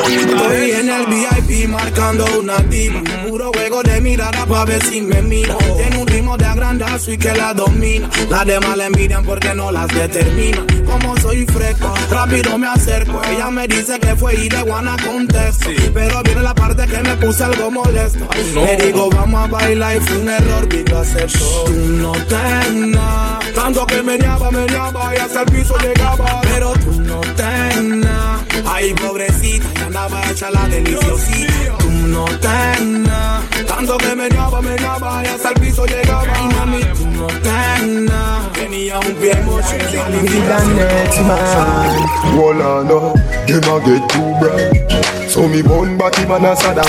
Estoy 0.07 0.71
en 0.71 0.89
el 0.89 1.05
VIP 1.05 1.69
marcando 1.69 2.25
una 2.39 2.57
diva. 2.57 3.01
Puro 3.27 3.51
juego 3.53 3.83
de 3.83 4.01
mirada 4.01 4.45
pa' 4.45 4.65
ver 4.65 4.83
si 4.85 5.01
me 5.01 5.21
mira. 5.21 5.57
Tiene 5.77 5.97
un 5.97 6.07
ritmo 6.07 6.37
de 6.37 6.45
agrandazo 6.45 7.11
y 7.11 7.17
que 7.17 7.33
la 7.33 7.53
domina. 7.53 8.09
Las 8.29 8.45
demás 8.45 8.77
la 8.77 8.87
envidian 8.87 9.23
porque 9.23 9.53
no 9.53 9.71
las 9.71 9.87
determina. 9.87 10.65
Como 10.85 11.17
soy 11.17 11.45
fresco, 11.45 11.93
rápido 12.09 12.57
me 12.57 12.67
acerco. 12.73 13.21
Ella 13.29 13.49
me 13.49 13.67
dice 13.67 13.99
que 13.99 14.15
fue 14.15 14.35
y 14.35 14.49
de 14.49 14.61
guana 14.63 14.95
contesto. 15.05 15.69
Pero 15.93 16.23
viene 16.23 16.41
la 16.41 16.53
parte 16.53 16.85
que 16.85 16.97
me 16.97 17.15
puse 17.17 17.43
algo 17.43 17.71
molesto. 17.71 18.27
Le 18.55 18.77
digo, 18.77 19.09
vamos 19.09 19.45
a 19.45 19.47
bailar 19.47 19.97
y 19.97 19.99
fue 19.99 20.17
un 20.17 20.29
error, 20.29 20.67
que 20.67 20.83
acepto. 20.95 21.63
Tú 21.65 21.73
no 21.73 22.11
tengas 22.11 23.53
tanto 23.53 23.85
que 23.85 24.01
me 24.03 24.17
llama, 24.17 24.51
me 24.51 24.67
llama 24.67 25.13
y 25.15 25.19
hasta 25.19 25.41
el 25.41 25.51
piso 25.51 25.75
llegaba. 25.77 26.41
Pero 26.41 26.73
tú 26.73 27.01
no 27.01 27.21
tengas 27.35 28.41
Ay, 28.65 28.93
pobrecita, 28.93 29.67
y 29.75 29.83
andaba 29.83 30.21
hecha 30.31 30.49
la 30.51 30.67
deliciosita. 30.67 31.82
Tú 32.13 32.19
no 32.19 32.25
tengas 32.37 33.41
tanto 33.65 33.97
que 33.97 34.15
me 34.15 34.29
llama, 34.29 34.61
me 34.61 34.77
llama 34.77 35.23
y 35.23 35.27
hasta 35.29 35.49
el 35.49 35.55
piso 35.55 35.83
llegaba. 35.87 36.23
Ay, 36.31 36.47
mami, 36.47 36.83
tú 36.95 37.07
no 37.07 37.25
tengas 37.25 38.51
tenía 38.53 38.99
un 38.99 39.15
pie 39.15 39.33
mocho. 39.41 39.73
Be 40.21 40.29
the 40.29 40.59
next 40.75 41.19
man. 41.21 42.07
Hold 42.37 42.61
on, 42.61 42.87
no, 42.87 43.13
them 43.47 43.63
a 43.63 43.79
get 43.83 44.07
too 44.09 44.31
bright. 44.39 45.27
So 45.27 45.47
me 45.47 45.63
born 45.63 45.97
back 45.97 46.19
even 46.19 46.45
a 46.45 46.55
Saddam. 46.55 46.85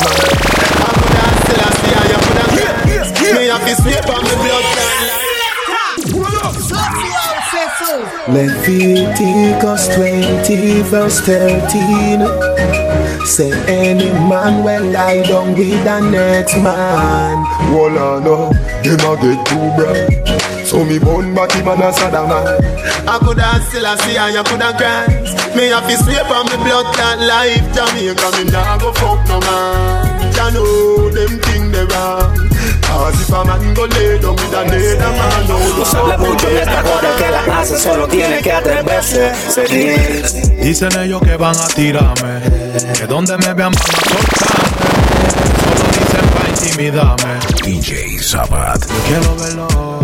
Me 3.34 3.46
have 3.46 3.64
to 3.64 3.74
sweep 3.80 4.06
on 4.06 4.24
the 4.24 4.36
blood 4.36 4.94
Leviticus 8.28 9.88
20 9.88 10.82
verse 10.82 11.20
13 11.20 12.93
Say 13.24 13.50
any 13.66 14.10
man 14.28 14.62
will 14.62 14.84
lie 14.92 15.22
down 15.22 15.54
with 15.56 15.82
the 15.82 16.00
next 16.10 16.56
man 16.56 17.42
Hold 17.72 17.96
on, 17.96 18.26
oh, 18.26 18.50
no, 18.52 18.52
them 18.82 19.00
a 19.00 19.16
get 19.16 19.46
too 19.46 19.72
bright. 19.76 20.43
So 20.74 20.84
me 20.84 20.98
born 20.98 21.32
back 21.36 21.54
even 21.54 21.78
a 21.78 21.94
Saddam. 21.94 22.34
I 23.06 23.18
could 23.22 23.38
have 23.38 23.62
still 23.62 23.86
a 23.86 23.94
see 23.96 24.18
and 24.18 24.34
you 24.34 24.42
could 24.42 24.58
have 24.58 25.54
Me 25.54 25.70
have 25.70 25.86
to 25.86 25.96
sweep 26.02 26.26
on 26.26 26.50
the 26.50 26.58
blood 26.66 26.90
that 26.98 27.22
life 27.22 27.62
Jamaica 27.70 28.26
me 28.34 28.50
nah 28.50 28.74
go 28.82 28.90
fuck 28.90 29.22
no 29.30 29.38
man 29.38 30.34
Ya 30.34 30.50
know 30.50 31.10
them 31.14 31.38
thing 31.46 31.70
they 31.70 31.86
wrong 31.86 32.34
Cause 32.90 33.22
if 33.22 33.30
a 33.30 33.44
man 33.46 33.62
go 33.70 33.86
lay 33.86 34.18
down 34.18 34.34
with 34.34 34.50
another 34.50 35.14
man 35.14 35.46
No, 35.46 35.62
No 35.78 35.84
se 35.84 35.96
habla 35.96 36.18
mucho 36.18 36.48
de 36.50 36.58
esta 36.58 36.82
cosa 36.82 37.16
que 37.22 37.30
la 37.30 37.60
hace, 37.60 37.78
solo 37.78 38.08
tiene 38.08 38.42
que 38.42 38.50
atreverse. 38.50 39.32
Seguir. 39.48 40.58
Dicen 40.60 40.98
ellos 40.98 41.22
que 41.22 41.36
van 41.36 41.54
a 41.56 41.68
tirarme, 41.68 42.40
que 42.98 43.06
donde 43.06 43.38
me 43.38 43.54
vean 43.54 43.70
van 43.70 43.78
a 43.78 44.08
soltarme. 44.10 45.14
Solo 45.78 45.86
dicen 46.02 46.26
intimídame. 46.50 47.38
DJ 47.62 48.18
Sabat. 48.20 48.84
Quiero 49.06 49.36
verlo. 49.36 50.03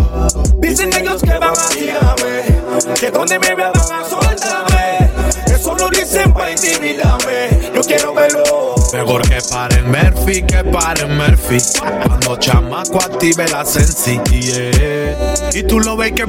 Dicen 0.57 0.93
ellos 0.93 1.21
que 1.21 1.37
van 1.37 1.53
a 1.57 1.69
tirarme, 1.69 2.95
que 2.99 3.11
donde 3.11 3.39
me 3.39 3.55
vean 3.55 3.71
van 3.73 3.91
a 3.91 4.09
soltarme. 4.09 5.11
Eso 5.47 5.75
lo 5.75 5.89
dicen 5.89 6.33
para 6.33 6.51
intimidarme. 6.51 7.71
Yo 7.73 7.81
quiero 7.81 8.13
verlo. 8.13 8.80
Mejor 8.93 9.21
que 9.21 9.41
paren 9.49 9.89
Murphy, 9.89 10.41
que 10.43 10.63
paren 10.65 11.15
Murphy. 11.15 11.57
Cuando 12.05 12.35
chamaco 12.37 12.99
active 12.99 13.47
la 13.47 13.63
sensi, 13.63 14.19
yeah. 14.29 15.49
Y 15.53 15.63
tú 15.63 15.79
lo 15.79 15.95
ves 15.95 16.11
que 16.11 16.25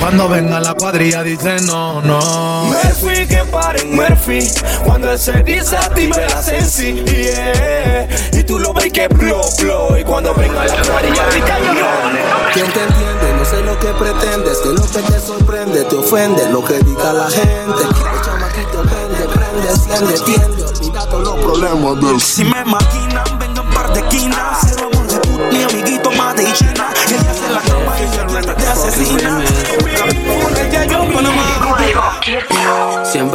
Cuando 0.00 0.28
venga 0.28 0.60
la 0.60 0.72
cuadrilla 0.74 1.22
dice 1.22 1.60
no, 1.62 2.00
no. 2.00 2.64
Murphy, 2.64 3.26
que 3.26 3.44
paren 3.50 3.94
Murphy. 3.94 4.50
Cuando 4.84 5.12
él 5.12 5.18
se 5.18 5.42
dice 5.42 5.76
active 5.76 6.26
la 6.28 6.42
sensi, 6.42 6.94
yeah. 7.04 8.08
Y 8.32 8.42
tú 8.44 8.58
lo 8.58 8.72
ves 8.72 8.90
que 8.90 9.08
blow, 9.08 9.42
blow. 9.58 9.96
Y 9.98 10.04
cuando 10.04 10.34
venga 10.34 10.64
la 10.64 10.74
cuadrilla 10.74 11.26
dice 11.26 11.40
no. 11.74 12.52
¿Quién 12.54 12.72
te 12.72 12.82
entiende? 12.82 13.34
No 13.38 13.44
sé 13.44 13.62
lo 13.62 13.78
que 13.78 13.88
pretendes, 13.88 14.58
que 14.58 14.68
lo 14.70 14.82
que 14.82 15.12
te 15.12 15.20
sorprende 15.20 15.84
te 15.84 15.96
ofende, 15.96 16.48
lo 16.50 16.64
que 16.64 16.78
diga 16.78 17.12
la 17.12 17.28
gente. 17.28 17.82
El 17.82 18.22
chamaquito 18.24 18.82
prende, 18.82 19.28
prende, 19.34 19.68
enciende, 19.70 20.14
tiende, 20.24 20.67
los 21.18 21.36
problemas 21.36 22.00
del 22.00 22.20
Si 22.20 22.44
me 22.44 22.64
maquinan, 22.64 23.38
vengan 23.38 23.68
par 23.70 23.92
de 23.92 24.02
quinas. 24.08 24.58
Cero 24.62 24.88
amor 24.92 25.06
de 25.06 25.18
put, 25.20 25.40
mi 25.52 25.62
amiguito 25.62 26.10
más 26.12 26.36
de 26.36 26.52
China. 26.52 26.88
Ella 27.06 27.30
hace 27.30 27.48
la 27.50 27.60
cama 27.60 27.98
y 27.98 28.02
ella 28.02 28.54
te 28.54 28.66
asesina. 28.66 29.47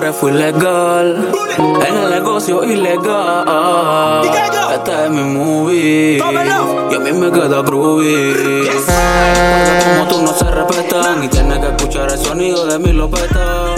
Siempre 0.03 0.19
fui 0.19 0.31
legal 0.33 1.31
en 1.57 1.95
el 1.95 2.09
negocio 2.09 2.61
ilegal. 2.65 4.25
Esta 4.73 5.05
es 5.05 5.11
mi 5.11 5.23
movie 5.23 6.17
y 6.17 6.93
a 6.93 6.99
mí 6.99 7.13
me 7.13 7.31
queda 7.31 7.61
groovy. 7.61 8.67
Como 9.95 10.07
tú 10.09 10.21
no 10.21 10.33
se 10.33 10.43
respetan 10.51 11.23
y 11.23 11.29
tienes 11.29 11.57
que 11.57 11.67
escuchar 11.67 12.11
el 12.11 12.17
sonido 12.17 12.65
de 12.65 12.79
mi 12.79 12.91
lopeta. 12.91 13.75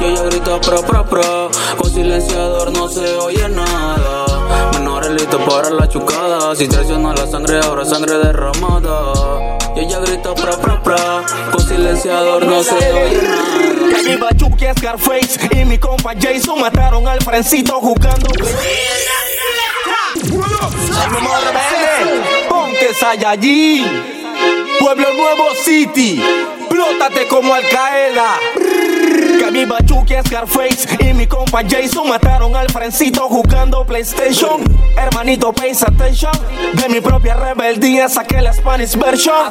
Yo 0.00 0.14
ya 0.14 0.22
grito 0.22 0.60
pro 0.60 0.82
pro 0.82 1.04
pro, 1.04 1.50
con 1.76 1.90
silenciador 1.90 2.70
no 2.70 2.88
se 2.88 3.16
oye 3.16 3.48
nada. 3.48 4.70
Menores 4.72 5.10
listos 5.10 5.42
para 5.50 5.70
la 5.70 5.88
chucada, 5.88 6.54
si 6.54 6.68
traiciona 6.68 7.12
la 7.12 7.26
sangre 7.26 7.58
ahora 7.58 7.84
sangre 7.84 8.18
derramada. 8.18 9.58
Yo 9.76 9.82
ya 9.82 9.98
grito 10.00 10.34
pro 10.34 10.58
pro 10.58 10.82
pro, 10.82 10.96
con 11.52 11.60
silenciador 11.68 12.46
no 12.46 12.62
se 12.62 12.74
oye 12.74 13.20
nada. 13.22 14.02
Viva 14.06 14.28
Chucky 14.34 14.64
Scarface 14.74 15.38
y 15.52 15.64
mi 15.66 15.76
compa 15.76 16.14
Jason 16.18 16.60
mataron 16.60 17.06
al 17.06 17.20
Frencito 17.22 17.78
jugando. 17.80 18.26
Ay, 20.98 21.10
mi 21.10 21.16
amor, 21.18 21.38
rebelde, 21.44 22.22
Ponte 22.48 22.94
Saiyajin. 22.94 24.16
Pueblo 24.80 25.12
Nuevo 25.12 25.48
City. 25.62 26.22
Plótate 26.70 27.28
como 27.28 27.52
Al 27.52 27.68
Qaeda. 27.68 28.38
Que 29.38 29.50
viva 29.50 29.78
Chucky 29.84 30.14
Scarface 30.26 30.88
y 31.00 31.12
mi 31.12 31.26
compa 31.26 31.62
Jason 31.68 32.08
mataron 32.08 32.56
al 32.56 32.70
Frencito 32.70 33.28
jugando 33.28 33.84
PlayStation. 33.84 34.62
Hermanito, 34.96 35.52
pay 35.52 35.72
attention. 35.72 36.32
De 36.74 36.88
mi 36.88 37.00
propia 37.00 37.34
rebeldía 37.34 38.08
saqué 38.08 38.40
la 38.40 38.52
Spanish 38.52 38.96
version. 38.96 39.48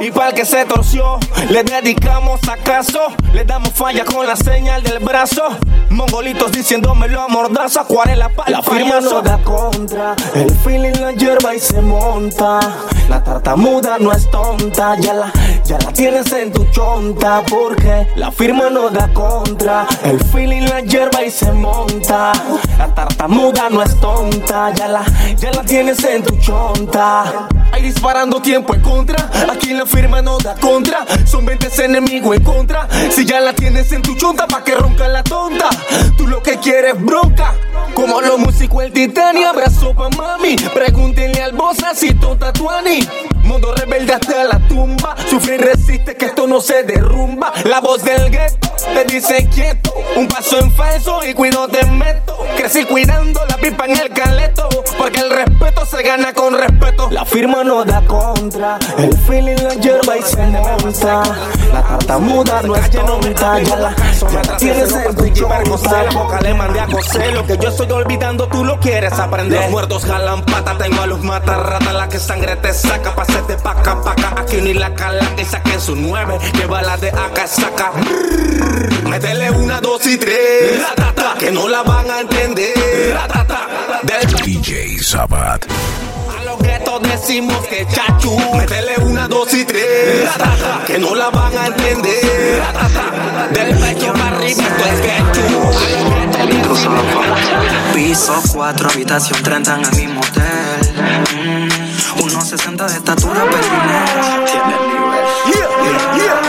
Y 0.00 0.10
para 0.10 0.30
el 0.30 0.34
que 0.34 0.44
se 0.44 0.64
torció, 0.64 1.18
le 1.50 1.62
dedicamos 1.62 2.40
acaso. 2.48 3.00
Le 3.32 3.44
damos 3.44 3.72
falla 3.72 4.04
con 4.04 4.26
la 4.26 4.36
señal 4.36 4.82
del 4.82 4.98
brazo. 4.98 5.42
Mongolitos 5.90 6.52
diciéndomelo 6.52 7.20
a 7.20 7.28
mordazo. 7.28 7.80
Acuarela 7.80 8.28
para 8.28 8.50
La 8.50 8.62
firma 8.62 9.00
no 9.00 9.22
da 9.22 9.38
contra, 9.38 10.14
el 10.34 10.50
feeling 10.50 11.00
la 11.00 11.12
hierba 11.12 11.54
y 11.54 11.60
se 11.60 11.80
monta. 11.80 12.60
La 13.08 13.22
tartamuda 13.22 13.98
no 13.98 14.12
es 14.12 14.30
tonta, 14.30 14.96
ya 14.98 15.14
la, 15.14 15.32
ya 15.64 15.78
la 15.78 15.92
tienes 15.92 16.30
en 16.32 16.52
tu 16.52 16.64
chonta. 16.70 17.42
Porque 17.48 18.06
la 18.16 18.30
firma 18.30 18.68
no 18.70 18.87
da 18.90 19.08
contra, 19.12 19.86
el 20.04 20.18
feeling 20.24 20.62
la 20.62 20.80
hierba 20.80 21.24
y 21.24 21.30
se 21.30 21.52
monta. 21.52 22.32
La 22.78 22.94
tartamuda 22.94 23.68
no 23.70 23.82
es 23.82 23.98
tonta, 24.00 24.72
ya 24.74 24.88
la, 24.88 25.04
ya 25.36 25.50
la 25.50 25.62
tienes 25.62 26.02
en 26.04 26.22
tu 26.22 26.36
chonta. 26.38 27.48
Ahí 27.72 27.82
disparando 27.82 28.40
tiempo 28.40 28.74
en 28.74 28.80
contra. 28.80 29.30
Aquí 29.50 29.74
la 29.74 29.86
firma 29.86 30.22
no 30.22 30.38
da 30.38 30.54
contra. 30.54 31.04
Son 31.26 31.44
20 31.44 31.84
enemigos 31.84 32.36
en 32.36 32.44
contra. 32.44 32.88
Si 33.10 33.24
ya 33.24 33.40
la 33.40 33.52
tienes 33.52 33.92
en 33.92 34.02
tu 34.02 34.14
chonta, 34.14 34.46
pa' 34.46 34.64
que 34.64 34.74
ronca 34.74 35.08
la 35.08 35.22
tonta. 35.22 35.68
Tú 36.16 36.26
lo 36.26 36.42
que 36.42 36.58
quieres 36.58 37.00
bronca. 37.00 37.54
Como 37.94 38.20
los 38.20 38.38
músicos 38.38 38.84
el 38.84 38.92
titanio, 38.92 39.50
abrazo 39.50 39.94
pa' 39.94 40.08
mami. 40.10 40.56
Pregúntenle 40.56 41.42
al 41.42 41.52
bossa 41.52 41.94
si 41.94 42.14
tonta 42.14 42.52
tuani. 42.52 43.06
Mundo 43.44 43.74
rebelde 43.74 44.14
hasta 44.14 44.44
la 44.44 44.58
tumba. 44.68 45.14
Sufre 45.28 45.56
y 45.56 45.58
resiste 45.58 46.16
que 46.16 46.26
esto 46.26 46.46
no 46.46 46.60
se 46.60 46.82
derrumba. 46.84 47.52
La 47.64 47.80
voz 47.80 48.02
del 48.02 48.30
gueto 48.30 48.68
te 48.84 49.04
dice 49.04 49.48
quieto. 49.52 49.92
Un 50.16 50.28
paso 50.28 50.58
en 50.58 50.72
falso 50.72 51.20
y 51.24 51.34
cuido 51.34 51.68
te 51.68 51.84
meto. 51.86 52.38
Crecí 52.56 52.84
cuidando 52.84 53.40
la 53.46 53.56
pipa 53.56 53.86
en 53.86 53.98
el 53.98 54.10
caleto. 54.10 54.68
Porque 54.96 55.20
el 55.20 55.30
respeto 55.30 55.86
se 55.86 56.02
gana 56.02 56.32
con 56.32 56.56
respeto. 56.58 57.08
La 57.10 57.24
firma 57.24 57.62
no 57.62 57.84
da 57.84 58.02
contra, 58.02 58.78
el 58.98 59.16
feeling 59.16 59.56
la 59.62 59.74
hierba 59.74 60.16
y 60.16 60.22
se 60.22 60.42
monta. 60.46 61.22
La 61.72 61.82
tartamuda 61.82 62.62
no 62.62 62.74
es 62.74 62.90
tonta, 62.90 63.60
ya 63.60 63.76
la, 63.76 63.94
ya 63.94 64.42
la 64.42 64.56
tienes 64.56 64.92
en 64.92 65.14
tu 65.14 65.28
chonta. 65.28 66.02
La 66.02 66.10
boca 66.10 66.40
le 66.40 66.54
mandé 66.54 66.80
a 66.80 66.86
coser 66.86 67.32
Lo 67.32 67.44
que 67.46 67.56
yo 67.58 67.68
estoy 67.68 67.90
olvidando 67.90 68.48
tú 68.48 68.64
lo 68.64 68.78
quieres 68.78 69.12
aprender 69.12 69.60
Los 69.60 69.70
muertos 69.70 70.04
jalan 70.04 70.44
pata 70.44 70.76
Tengo 70.78 71.02
a 71.02 71.06
los 71.06 71.22
matarratas 71.22 71.94
La 71.94 72.08
que 72.08 72.18
sangre 72.18 72.56
te 72.56 72.72
saca 72.72 73.14
Pa' 73.14 73.22
hacerte 73.22 73.56
paca 73.56 74.00
paca 74.02 74.34
Aquí 74.36 74.56
ni 74.60 74.74
la 74.74 74.94
cala 74.94 75.24
Que 75.36 75.44
saquen 75.44 75.80
su 75.80 75.96
nueve 75.96 76.38
Que 76.52 76.66
bala 76.66 76.96
de 76.96 77.10
acá 77.10 77.46
saca 77.46 77.92
Métele 79.08 79.50
una, 79.50 79.80
dos 79.80 80.06
y 80.06 80.18
tres 80.18 80.80
Ratata, 80.80 81.34
Que 81.38 81.50
no 81.50 81.68
la 81.68 81.82
van 81.82 82.10
a 82.10 82.20
entender 82.20 83.14
Ratata, 83.14 83.66
Del 84.02 84.32
DJ 84.42 84.98
Sabat. 85.02 85.64
a 85.66 86.44
los 86.44 86.58
guetos 86.58 87.02
decimos 87.02 87.66
que 87.68 87.86
chachu 87.86 88.38
Métele 88.54 88.96
una, 89.02 89.28
dos 89.28 89.52
y 89.54 89.64
tres 89.64 90.24
Ratata, 90.24 90.84
Que 90.86 90.98
no 90.98 91.14
la 91.14 91.30
van 91.30 91.56
a 91.56 91.66
entender 91.66 92.60
Ratata, 92.60 93.48
Del 93.52 93.76
pecho 93.78 94.12
para 94.12 94.36
arriba 94.36 94.62
Esto 94.62 94.84
es 94.84 95.08
intruso 96.50 96.90
loco. 96.90 97.22
Piso 97.94 98.42
4, 98.52 98.90
habitación 98.90 99.42
30 99.42 99.74
en 99.74 99.84
el 99.84 99.96
mismo 99.96 100.20
hotel. 100.20 100.94
Mm, 101.36 102.22
unos 102.22 102.48
60 102.48 102.86
de 102.86 102.94
estatura, 102.94 103.44
pero. 103.50 103.66
Tiene 104.46 104.76
nivel. 104.88 105.08
Gracias 105.88 106.47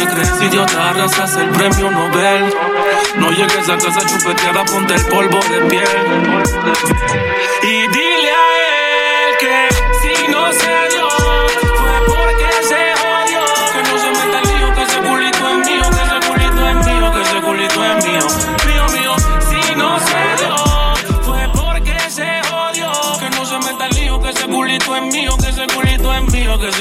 de 0.00 0.06
crees 0.06 0.28
si 0.38 0.48
Dios 0.48 0.66
te 0.66 0.78
arrasas 0.78 1.36
el 1.36 1.48
premio 1.50 1.90
Nobel. 1.90 2.54
No 3.16 3.30
llegues 3.30 3.68
a 3.68 3.76
casa 3.76 4.00
chupeteada, 4.06 4.64
ponte 4.64 4.94
el 4.94 5.04
polvo 5.06 5.38
de 5.50 5.60
piel. 5.68 5.88
Y 7.62 7.88
dile 7.88 8.30
a 8.30 8.74
él 8.74 8.79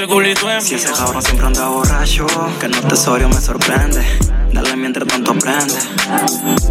culito 0.10 0.50
es 0.50 0.64
Si 0.64 0.76
ese 0.76 0.92
cabrón 0.92 1.22
siempre 1.22 1.46
anda 1.46 1.70
borracho, 1.70 2.26
que 2.60 2.68
no 2.68 2.82
tesorio 2.82 3.30
me 3.30 3.40
sorprende. 3.40 4.04
Dale 4.54 4.76
mientras 4.76 5.08
tanto 5.08 5.32
aprende. 5.32 5.76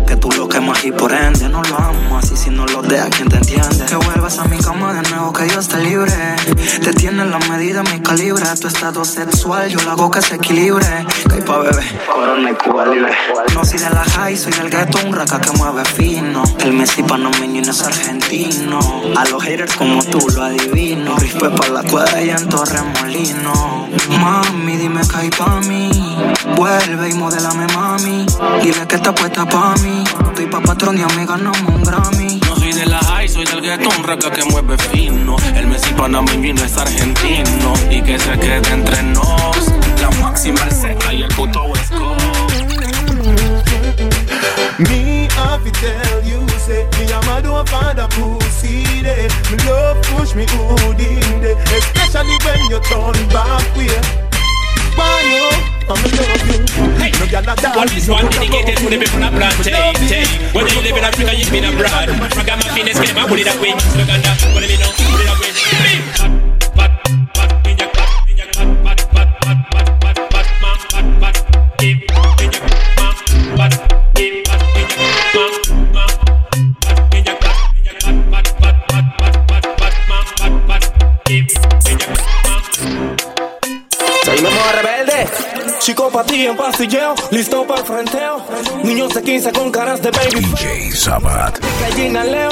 Que 0.07 0.17
tú 0.17 0.31
lo 0.33 0.49
quemas 0.49 0.85
y 0.85 0.93
por 0.93 1.13
ende 1.13 1.49
no 1.49 1.63
lo 1.63 1.77
amo. 1.79 2.19
Así 2.19 2.37
si 2.37 2.51
no 2.51 2.67
lo 2.67 2.83
dejas, 2.83 3.11
¿quién 3.11 3.29
te 3.29 3.37
entiende? 3.37 3.85
Que 3.87 3.97
vuelvas 3.97 4.39
a 4.39 4.45
mi 4.45 4.59
cama 4.59 4.93
de 4.93 5.09
nuevo, 5.11 5.33
que 5.33 5.49
yo 5.49 5.61
esté 5.61 5.79
libre. 5.79 6.13
Te 6.83 6.93
tiene 6.93 7.25
la 7.25 7.39
medida, 7.39 7.83
mi 7.85 8.01
calibre. 8.01 8.45
Tu 8.61 8.69
estado 8.69 9.05
sexual, 9.05 9.69
yo 9.69 9.81
lo 9.83 9.93
hago 9.93 10.11
que 10.11 10.23
se 10.23 10.37
equilibre. 10.37 11.07
Que 11.29 11.41
bebé, 11.41 12.01
corona 12.13 12.51
y 12.51 12.55
Cuba 12.55 12.87
libre. 12.87 13.13
No 13.55 13.65
soy 13.65 13.79
de 13.79 13.91
la 13.91 14.05
high, 14.05 14.37
soy 14.37 14.53
del 14.53 14.71
ghetto, 14.71 14.99
un 15.07 15.13
raca 15.15 15.41
que 15.41 15.51
mueve 15.53 15.85
fino. 15.85 16.43
El 16.61 16.73
Messi 16.73 17.03
panameño 17.03 17.63
es 17.63 17.83
argentino. 17.83 18.81
A 19.17 19.25
los 19.27 19.43
haters 19.43 19.77
como 19.77 20.03
tú 20.03 20.27
lo 20.35 20.43
adivino. 20.43 21.17
Rispe 21.17 21.51
pa' 21.51 21.69
la 21.69 21.83
cuadra 21.85 22.21
y 22.21 22.31
en 22.31 22.49
Torremolino. 22.49 23.89
Mami, 24.21 24.77
dime 24.77 25.01
que 25.09 25.17
hay 25.17 25.31
pa' 25.31 25.61
mí. 25.61 25.91
Vuelve 26.57 27.11
y 27.11 27.15
modelame, 27.15 27.67
mami. 27.75 28.27
Dile 28.63 28.87
que 28.87 28.97
está 28.97 29.15
puesta 29.15 29.47
pa' 29.47 29.75
mí. 29.83 30.05
Estoy 30.27 30.47
pa' 30.47 30.61
patrón 30.61 30.99
y 30.99 31.03
a 31.03 31.07
mí 31.09 31.27
ganamos 31.27 31.61
un 31.61 31.83
Grammy. 31.83 32.41
No 32.47 32.57
soy 32.57 32.73
de 32.73 32.87
la 32.87 32.99
high, 32.99 33.29
soy 33.29 33.45
del 33.45 33.61
gueto, 33.61 33.89
un 33.97 34.05
raca 34.05 34.31
que 34.31 34.45
mueve 34.45 34.79
fino. 34.79 35.37
El 35.55 35.67
Messi 35.67 35.93
panameño 35.95 36.55
no 36.55 36.65
es 36.65 36.77
argentino. 36.77 37.73
Y 37.91 38.03
que 38.03 38.19
se 38.19 38.39
quede 38.39 38.73
entre 38.73 39.03
nos. 39.03 39.73
La 40.01 40.11
máxima 40.23 40.63
el 40.65 40.73
seca 40.73 41.13
y 41.13 41.23
el 41.23 41.35
puto 41.35 41.63
West 41.65 41.93
Me 44.79 45.29
have 45.37 45.65
to 45.65 45.73
tell 45.73 46.23
you, 46.23 46.47
say 46.65 46.87
me 47.01 47.13
am 47.13 47.29
a 47.31 47.43
do 47.43 47.65
find 47.65 47.99
a 47.99 48.07
pussy 48.09 48.85
there. 49.03 49.29
Me 49.51 49.57
love 49.67 50.01
push 50.03 50.37
me 50.37 50.47
run 50.47 50.97
back 53.29 53.77
way. 53.77 54.28
Why 54.99 55.23
you? 55.31 55.47
I'm 55.87 56.03
in 56.03 56.13
love 56.19 56.43
you. 56.51 56.59
Hey, 56.99 57.11
no 57.15 57.25
gyal 57.31 57.47
a 57.47 57.55
dance. 57.55 57.77
Well, 57.77 57.87
this 57.87 58.09
one 58.11 58.27
dedicated 58.35 58.77
to 58.83 58.87
the 58.91 58.99
people 58.99 59.23
of 59.23 59.33
plantain. 59.33 59.95
Whether 60.51 60.75
you 60.75 60.83
live 60.83 60.97
in 60.99 61.05
Africa, 61.07 61.33
you 61.39 61.47
been 61.55 61.71
abroad. 61.71 62.09
Ragamuffin, 62.35 62.91
esquema, 62.91 63.29
put 63.29 63.39
it 63.39 63.47
with. 63.63 63.79
Look 63.95 64.11
at 64.11 64.23
that, 64.27 64.43
put 64.53 64.63
it 64.67 64.75
in, 64.75 64.83
put 64.83 65.21
it 65.23 66.53
up 66.53 66.58
Psicopatía 85.89 86.51
en 86.51 86.57
pastilleo, 86.59 87.15
listo 87.31 87.67
para 87.67 87.81
el 87.81 87.87
frenteo. 87.87 88.43
Niños 88.85 89.15
de 89.15 89.23
15 89.23 89.53
con 89.53 89.71
caras 89.71 90.03
de 90.03 90.11
baby. 90.11 90.45
DJ 90.45 90.93
Sabat. 90.95 91.59
Gallina 91.81 92.25
Leo, 92.25 92.51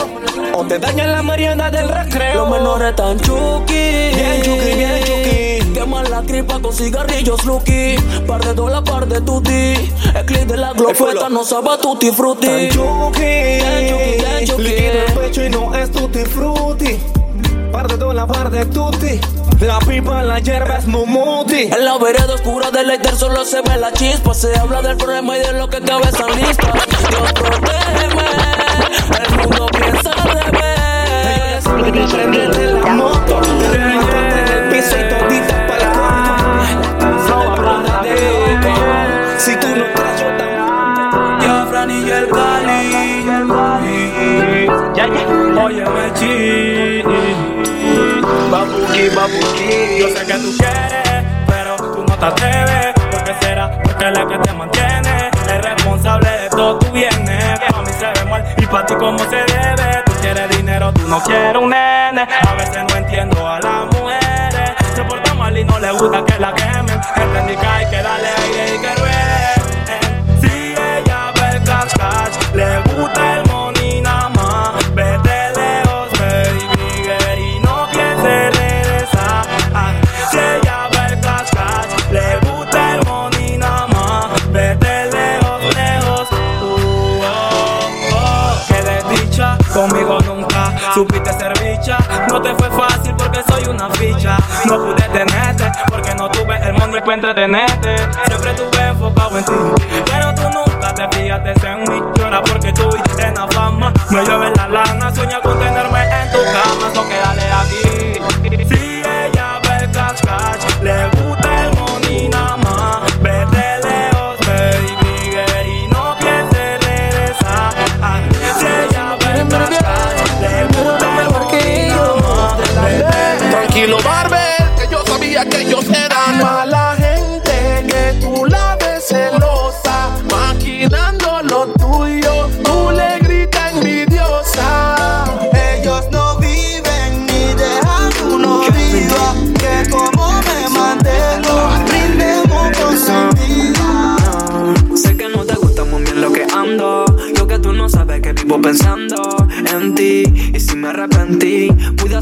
o 0.54 0.64
te 0.64 0.78
dañan 0.78 1.12
la 1.12 1.22
merienda 1.22 1.70
del 1.70 1.86
recreo. 1.86 2.34
Los 2.34 2.50
menores 2.50 2.96
tan 2.96 3.20
chuki. 3.20 3.74
Bien 3.74 4.40
chuki, 4.42 4.74
bien 4.74 5.04
chuki. 5.04 5.74
Queman 5.74 6.10
la 6.10 6.22
gripa 6.22 6.58
con 6.60 6.72
cigarrillos 6.72 7.44
lucky. 7.44 7.96
Par 8.26 8.42
de 8.42 8.54
dólar, 8.54 8.82
par 8.84 9.06
de 9.06 9.20
tutti. 9.20 9.92
El 10.14 10.24
clip 10.24 10.46
de 10.48 10.56
la 10.56 10.72
glopeta 10.72 11.28
no 11.28 11.44
sabe 11.44 11.72
a 11.74 11.76
tutti 11.76 12.10
frutti. 12.12 12.46
Tan 12.46 12.70
chuki, 12.70 13.20
Bien 13.20 13.86
chuki, 13.86 14.16
bien 14.16 14.46
chuki. 14.46 14.72
El 14.72 15.12
pecho 15.12 15.44
y 15.44 15.50
no 15.50 15.74
es 15.74 15.92
tutti 15.92 16.20
frutti. 16.20 16.98
Par 17.70 17.86
de 17.86 17.98
dólar, 17.98 18.28
par 18.28 18.50
de 18.50 18.64
tutti. 18.64 19.20
La 19.60 19.78
pipa, 19.78 20.22
la 20.22 20.38
hierba 20.38 20.76
es 20.76 20.86
mumuti. 20.86 21.62
En 21.62 21.84
la 21.84 21.98
vereda 21.98 22.34
oscura 22.34 22.70
del 22.70 22.86
lighter 22.88 23.16
solo 23.16 23.44
se 23.44 23.62
ve 23.62 23.76
la 23.78 23.90
chispa. 23.92 24.34
Se 24.34 24.56
habla 24.58 24.82
del 24.82 24.96
problema 24.96 25.36
y 25.36 25.40
de 25.40 25.52
lo 25.54 25.68
que 25.68 25.80
cabezan 25.80 26.36
lista. 26.36 26.72
Dios 26.72 27.32
protégeme. 27.32 28.24
El 29.24 29.36
mundo 29.38 29.66
piensa 29.68 30.10
al 30.12 30.30
revés. 30.30 31.64
Prendete 32.12 32.72
la 32.72 32.86
moto. 32.90 33.40
En 33.42 34.15
Yo 49.06 50.08
sé 50.08 50.26
que 50.26 50.34
tú 50.34 50.56
quieres, 50.58 51.24
pero 51.46 51.76
tú 51.76 52.04
no 52.08 52.18
te 52.18 52.24
atreves. 52.24 52.92
¿Por 53.08 53.22
qué 53.22 53.34
será? 53.40 53.70
Porque 53.80 54.10
la 54.10 54.26
que 54.26 54.38
te 54.38 54.52
mantiene 54.52 55.30
es 55.46 55.62
responsable 55.62 56.28
de 56.28 56.48
todo 56.50 56.78
tu 56.80 56.90
bienes. 56.90 57.60
A 57.72 57.82
mí 57.82 57.90
se 57.96 58.06
ve 58.06 58.28
mal 58.28 58.44
y 58.58 58.66
para 58.66 58.86
ti 58.86 58.94
como 58.94 59.18
se 59.20 59.36
debe. 59.36 60.02
Tú 60.06 60.12
quieres 60.20 60.56
dinero, 60.56 60.92
tú 60.92 61.06
no 61.06 61.22
quieres 61.22 61.45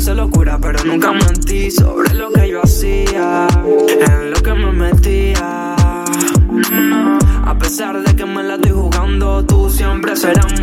hacer 0.05 0.17
locura, 0.17 0.59
pero 0.61 0.85
nunca 0.85 1.13
mentí 1.13 1.71
sobre 1.71 2.13
lo 2.13 2.31
que 2.31 2.51
yo 2.51 2.61
hacía, 2.63 3.47
en 3.65 4.31
lo 4.33 4.43
que 4.43 4.53
me 4.53 4.71
metía. 4.71 5.75
A 7.43 7.59
pesar 7.59 8.03
de 8.03 8.15
que 8.15 8.27
me 8.27 8.43
la 8.43 8.57
estoy 8.57 8.73
jugando, 8.73 9.43
tú 9.47 9.71
siempre 9.71 10.15
serás 10.15 10.54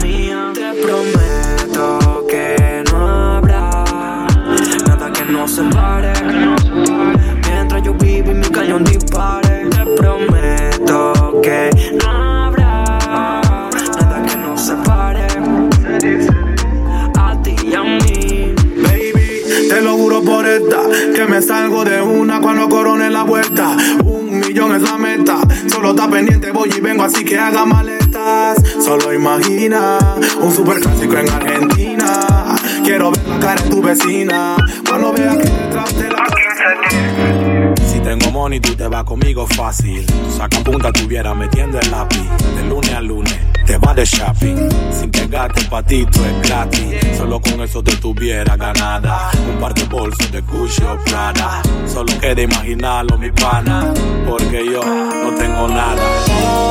solo 25.67 25.91
está 25.91 26.10
pendiente, 26.10 26.52
voy 26.52 26.72
y 26.76 26.82
vengo, 26.82 27.04
así 27.04 27.24
que 27.24 27.38
haga 27.38 27.65
maletas. 27.65 28.58
Solo 28.84 29.13
imagina 29.13 29.98
un 30.41 30.54
super 30.54 30.80
clásico 30.80 31.17
en 31.17 31.30
Argentina. 31.30 32.41
Quiero 32.84 33.12
ver 33.12 33.28
la 33.28 33.39
cara 33.39 33.62
de 33.62 33.70
tu 33.70 33.82
vecina 33.82 34.56
cuando 34.88 35.13
vea 35.13 35.38
que 35.38 35.50
detrás 35.50 35.96
de 35.98 36.10
la 36.10 37.76
Si 37.88 38.00
tengo 38.00 38.32
money, 38.32 38.60
tú 38.60 38.76
te 38.76 38.88
vas 38.88 39.04
conmigo 39.04 39.46
fácil. 39.48 40.06
Saca 40.36 40.60
punta, 40.63 40.91
tuviera 40.91 41.34
metiendo 41.34 41.80
el 41.80 41.91
lápiz. 41.91 42.28
De 42.56 42.63
lunes 42.67 42.94
a 42.94 43.02
lunes, 43.02 43.39
te 43.65 43.78
vas 43.78 43.96
de 43.96 44.06
shopping. 44.06 44.70
Sin 44.91 45.12
que 45.12 45.28
gastes 45.28 45.65
patito 45.65 46.20
es 46.26 46.50
gratis. 46.50 47.17
Solo 47.17 47.39
con 47.39 47.62
eso 47.62 47.84
te 47.84 47.96
tuviera 47.98 48.58
ganada. 48.58 49.30
Un 49.54 49.60
par 49.60 49.74
de 49.74 49.84
bolsos 49.86 50.32
de 50.32 50.41
Gucci 50.41 50.84
o 50.84 50.98
Prada. 51.06 51.62
Solo 51.86 52.12
queda 52.20 52.41
imaginarlo, 52.41 53.17
mi 53.17 53.32
pana. 53.32 53.94
Porque 54.28 54.65
yo 54.65 54.82
no 54.84 55.36
tengo 55.36 55.67
nada. 55.67 56.02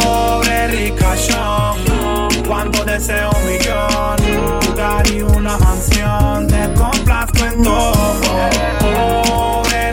Pobre 0.02 0.68
ricachón, 0.68 1.78
cuando 2.50 2.84
deseo 2.84 3.30
un 3.30 3.46
millón, 3.46 4.16
lugar 4.66 5.08
y 5.08 5.22
una 5.22 5.56
mansión, 5.58 6.48
te 6.48 6.74
complazco 6.74 7.44
en 7.44 7.62
todo. 7.62 8.20
Pobre 8.80 9.90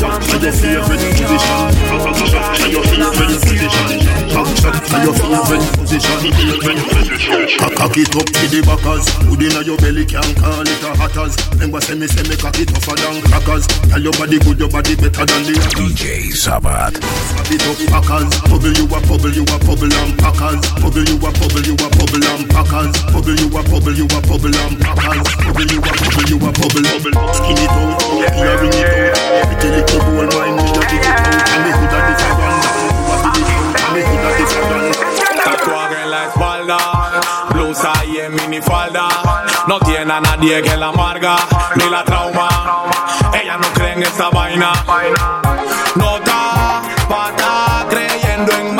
cuando 0.00 0.38
deseo 0.38 0.82
un 0.82 0.88
millón, 0.90 1.70
lugar 1.90 2.60
y 2.66 2.74
una 2.74 3.10
Cock 7.80 7.96
it 7.96 8.14
up 8.14 8.24
to 8.24 8.46
the 8.48 8.62
backers 8.62 9.08
Hood 9.26 9.42
inna 9.42 9.60
your 9.64 9.76
belly 9.78 10.06
can 10.06 10.22
call 10.38 10.62
it 10.62 10.82
a 10.84 10.94
hatters 10.96 11.34
Remember 11.52 11.80
say 11.80 11.94
me 11.94 12.06
say 12.06 12.22
me 12.28 12.36
cock 12.36 12.54
it 12.60 12.68
tougher 12.68 12.94
than 12.94 13.20
crackers 13.26 13.66
Tell 13.66 14.00
your 14.00 14.12
body 14.14 14.38
good, 14.38 14.58
your 14.58 14.68
body 14.68 14.94
better 14.94 15.26
than 15.26 15.42
the 15.42 15.58
others 15.58 15.74
DJ 15.74 16.30
Sabat. 16.32 16.94
Slap 16.94 17.50
it 17.50 17.66
up 17.66 17.80
packers 17.90 18.30
Bubble 18.46 18.72
you 18.72 18.86
a 18.86 18.98
bubble, 19.02 19.32
you 19.32 19.42
a 19.42 19.56
bubble 19.60 19.90
and 19.90 20.14
packers 20.16 20.62
Bubble 21.00 21.16
you 21.16 21.16
a 21.16 21.32
bubble 21.32 21.64
you 21.64 21.72
a 21.72 21.88
bubble 21.96 22.20
and 22.28 22.44
packers. 22.50 22.92
Bubble 23.08 23.32
you 23.32 23.48
a 23.48 23.62
bubble 23.64 23.96
you 23.96 24.04
a 24.04 24.20
bubble 24.20 24.52
and 24.52 24.76
packers. 24.84 25.32
Bubble 25.40 25.64
you 25.64 25.80
a 25.80 25.92
bubble 25.96 26.28
you 26.28 26.36
a 26.36 26.52
bubble 26.52 26.84
bubble. 26.84 27.16
Skin 27.32 27.56
it 27.56 27.72
out, 27.72 28.04
hearing 28.36 28.76
it 28.76 29.16
out. 29.16 29.48
Every 29.48 29.70
little 29.80 29.96
goal 30.04 30.28
mine 30.28 30.60
me 30.60 30.68
a 30.68 30.84
give 30.84 31.00
it 31.00 31.08
out. 31.08 31.48
And 31.48 31.60
me 31.64 31.72
coulda 31.72 31.98
this 32.04 32.20
a 32.20 32.36
one. 32.36 32.60
Tatuaje 35.40 35.98
en 36.02 36.10
la 36.10 36.20
espalda, 36.26 36.78
blusa 37.48 37.92
y 38.04 38.18
en 38.18 38.34
minifalda. 38.34 39.08
No 39.68 39.80
tiene 39.80 40.12
a 40.12 40.20
nadie 40.20 40.60
que 40.60 40.76
la 40.76 40.88
amarga 40.88 41.36
ni 41.76 41.88
la 41.88 42.04
trauma. 42.04 42.48
Ella 43.42 43.56
no 43.56 43.68
cree 43.72 43.94
en 43.94 44.02
esa 44.02 44.28
vaina. 44.28 44.72
No 45.96 46.18
está 46.18 46.82
pata 47.08 47.86
creyendo 47.88 48.52
en 48.52 48.76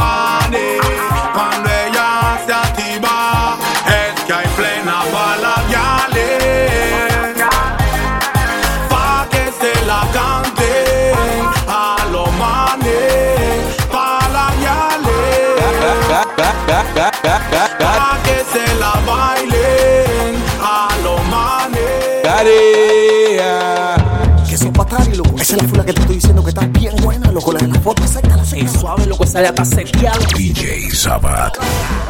Suave 28.51 29.07
lo 29.07 29.17
que 29.17 29.27
sale 29.27 29.47
hasta 29.49 29.65
seteado. 29.65 30.19
DJ 30.37 30.91
Zabat. 30.93 31.57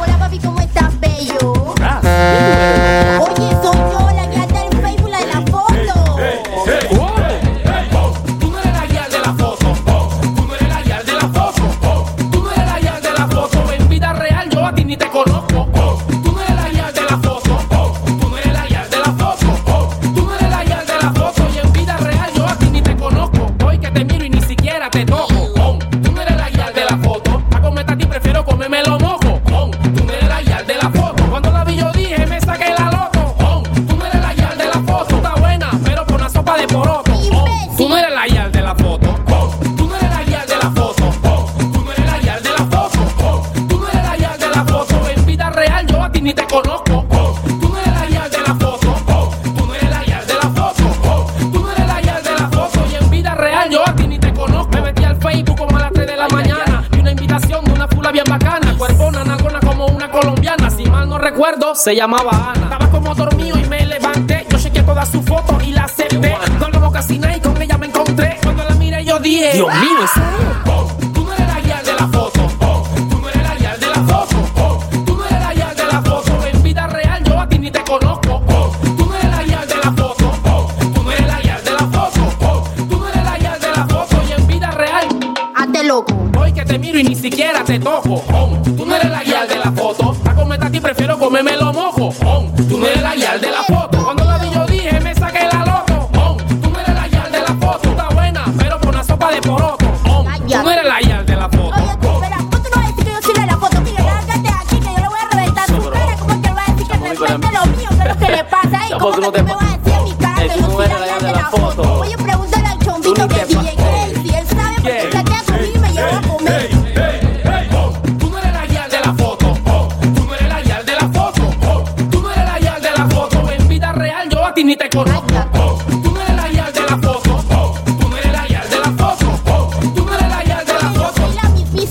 Hola 0.01 0.17
papi, 0.17 0.39
¿cómo 0.39 0.59
estás, 0.59 0.99
bello? 0.99 1.75
Ah, 1.81 3.19
Hola. 3.21 3.33
Oye. 3.37 3.50
se 61.81 61.95
llamaba 61.95 62.51
Ana. 62.51 62.63
Estaba 62.63 62.91
como 62.91 63.15
dormido 63.15 63.57
y 63.57 63.65
me 63.65 63.85
levanté. 63.87 64.45
Yo 64.49 64.59
chequeé 64.59 64.83
todas 64.83 65.09
sus 65.09 65.25
fotos 65.25 65.63
y 65.63 65.71
la 65.71 65.85
acepté. 65.85 66.37
No 66.59 66.69
lo 66.69 66.91
casi 66.91 67.17
nada 67.17 67.35
y 67.35 67.39
con 67.39 67.59
ella 67.59 67.77
me 67.77 67.87
encontré. 67.87 68.37
Cuando 68.43 68.63
la 68.63 68.75
miré 68.75 69.03
yo 69.03 69.19
dije, 69.19 69.53
Dios 69.53 69.67
mío, 69.67 70.03
esa 70.03 70.70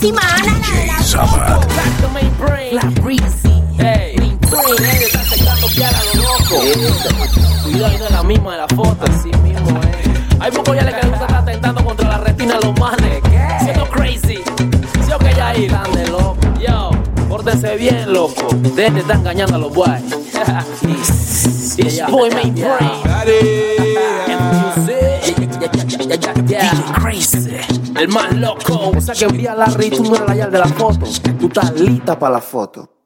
buenísima, 0.00 0.20
La 2.72 2.80
Cuidado, 7.62 7.98
no 7.98 8.04
es 8.04 8.10
la 8.10 8.22
misma 8.22 8.52
de 8.52 8.58
la 8.58 8.68
foto. 8.68 9.04
Así 9.04 9.30
mismo 9.42 9.80
es. 9.80 10.40
Hay 10.40 10.50
muchos 10.52 10.74
ya 10.74 10.82
le 10.82 10.92
que 10.94 11.06
gusta 11.06 11.44
estar 11.52 11.84
contra 11.84 12.08
la 12.08 12.18
retina 12.18 12.58
los 12.62 12.78
manes. 12.78 13.20
Siendo 13.62 13.86
crazy. 13.86 14.38
Sí 15.04 15.12
o 15.14 15.18
que 15.18 15.34
ya 15.34 15.48
ahí. 15.48 15.68
Yo, 16.66 16.90
pórtense 17.28 17.76
bien, 17.76 18.12
loco. 18.12 18.48
Ustedes 18.48 18.94
te 18.94 19.00
están 19.00 19.20
engañando 19.20 19.56
a 19.56 19.58
los 19.58 19.74
guay. 19.74 20.02
It's 21.78 22.00
boy 22.10 22.30
brain. 22.30 22.54
Yeah 26.50 27.69
el 27.96 28.08
más 28.08 28.34
loco. 28.36 28.92
O 28.96 29.00
sea 29.00 29.14
que 29.14 29.24
envía 29.24 29.54
la 29.54 29.66
Rich, 29.66 29.96
tú 29.96 30.04
no 30.04 30.16
eres 30.16 30.36
la 30.36 30.46
de 30.46 30.58
la 30.58 30.66
foto. 30.66 31.06
Tú 31.38 31.46
estás 31.46 31.72
lista 31.80 32.18
para 32.18 32.34
la 32.34 32.40
foto. 32.40 32.99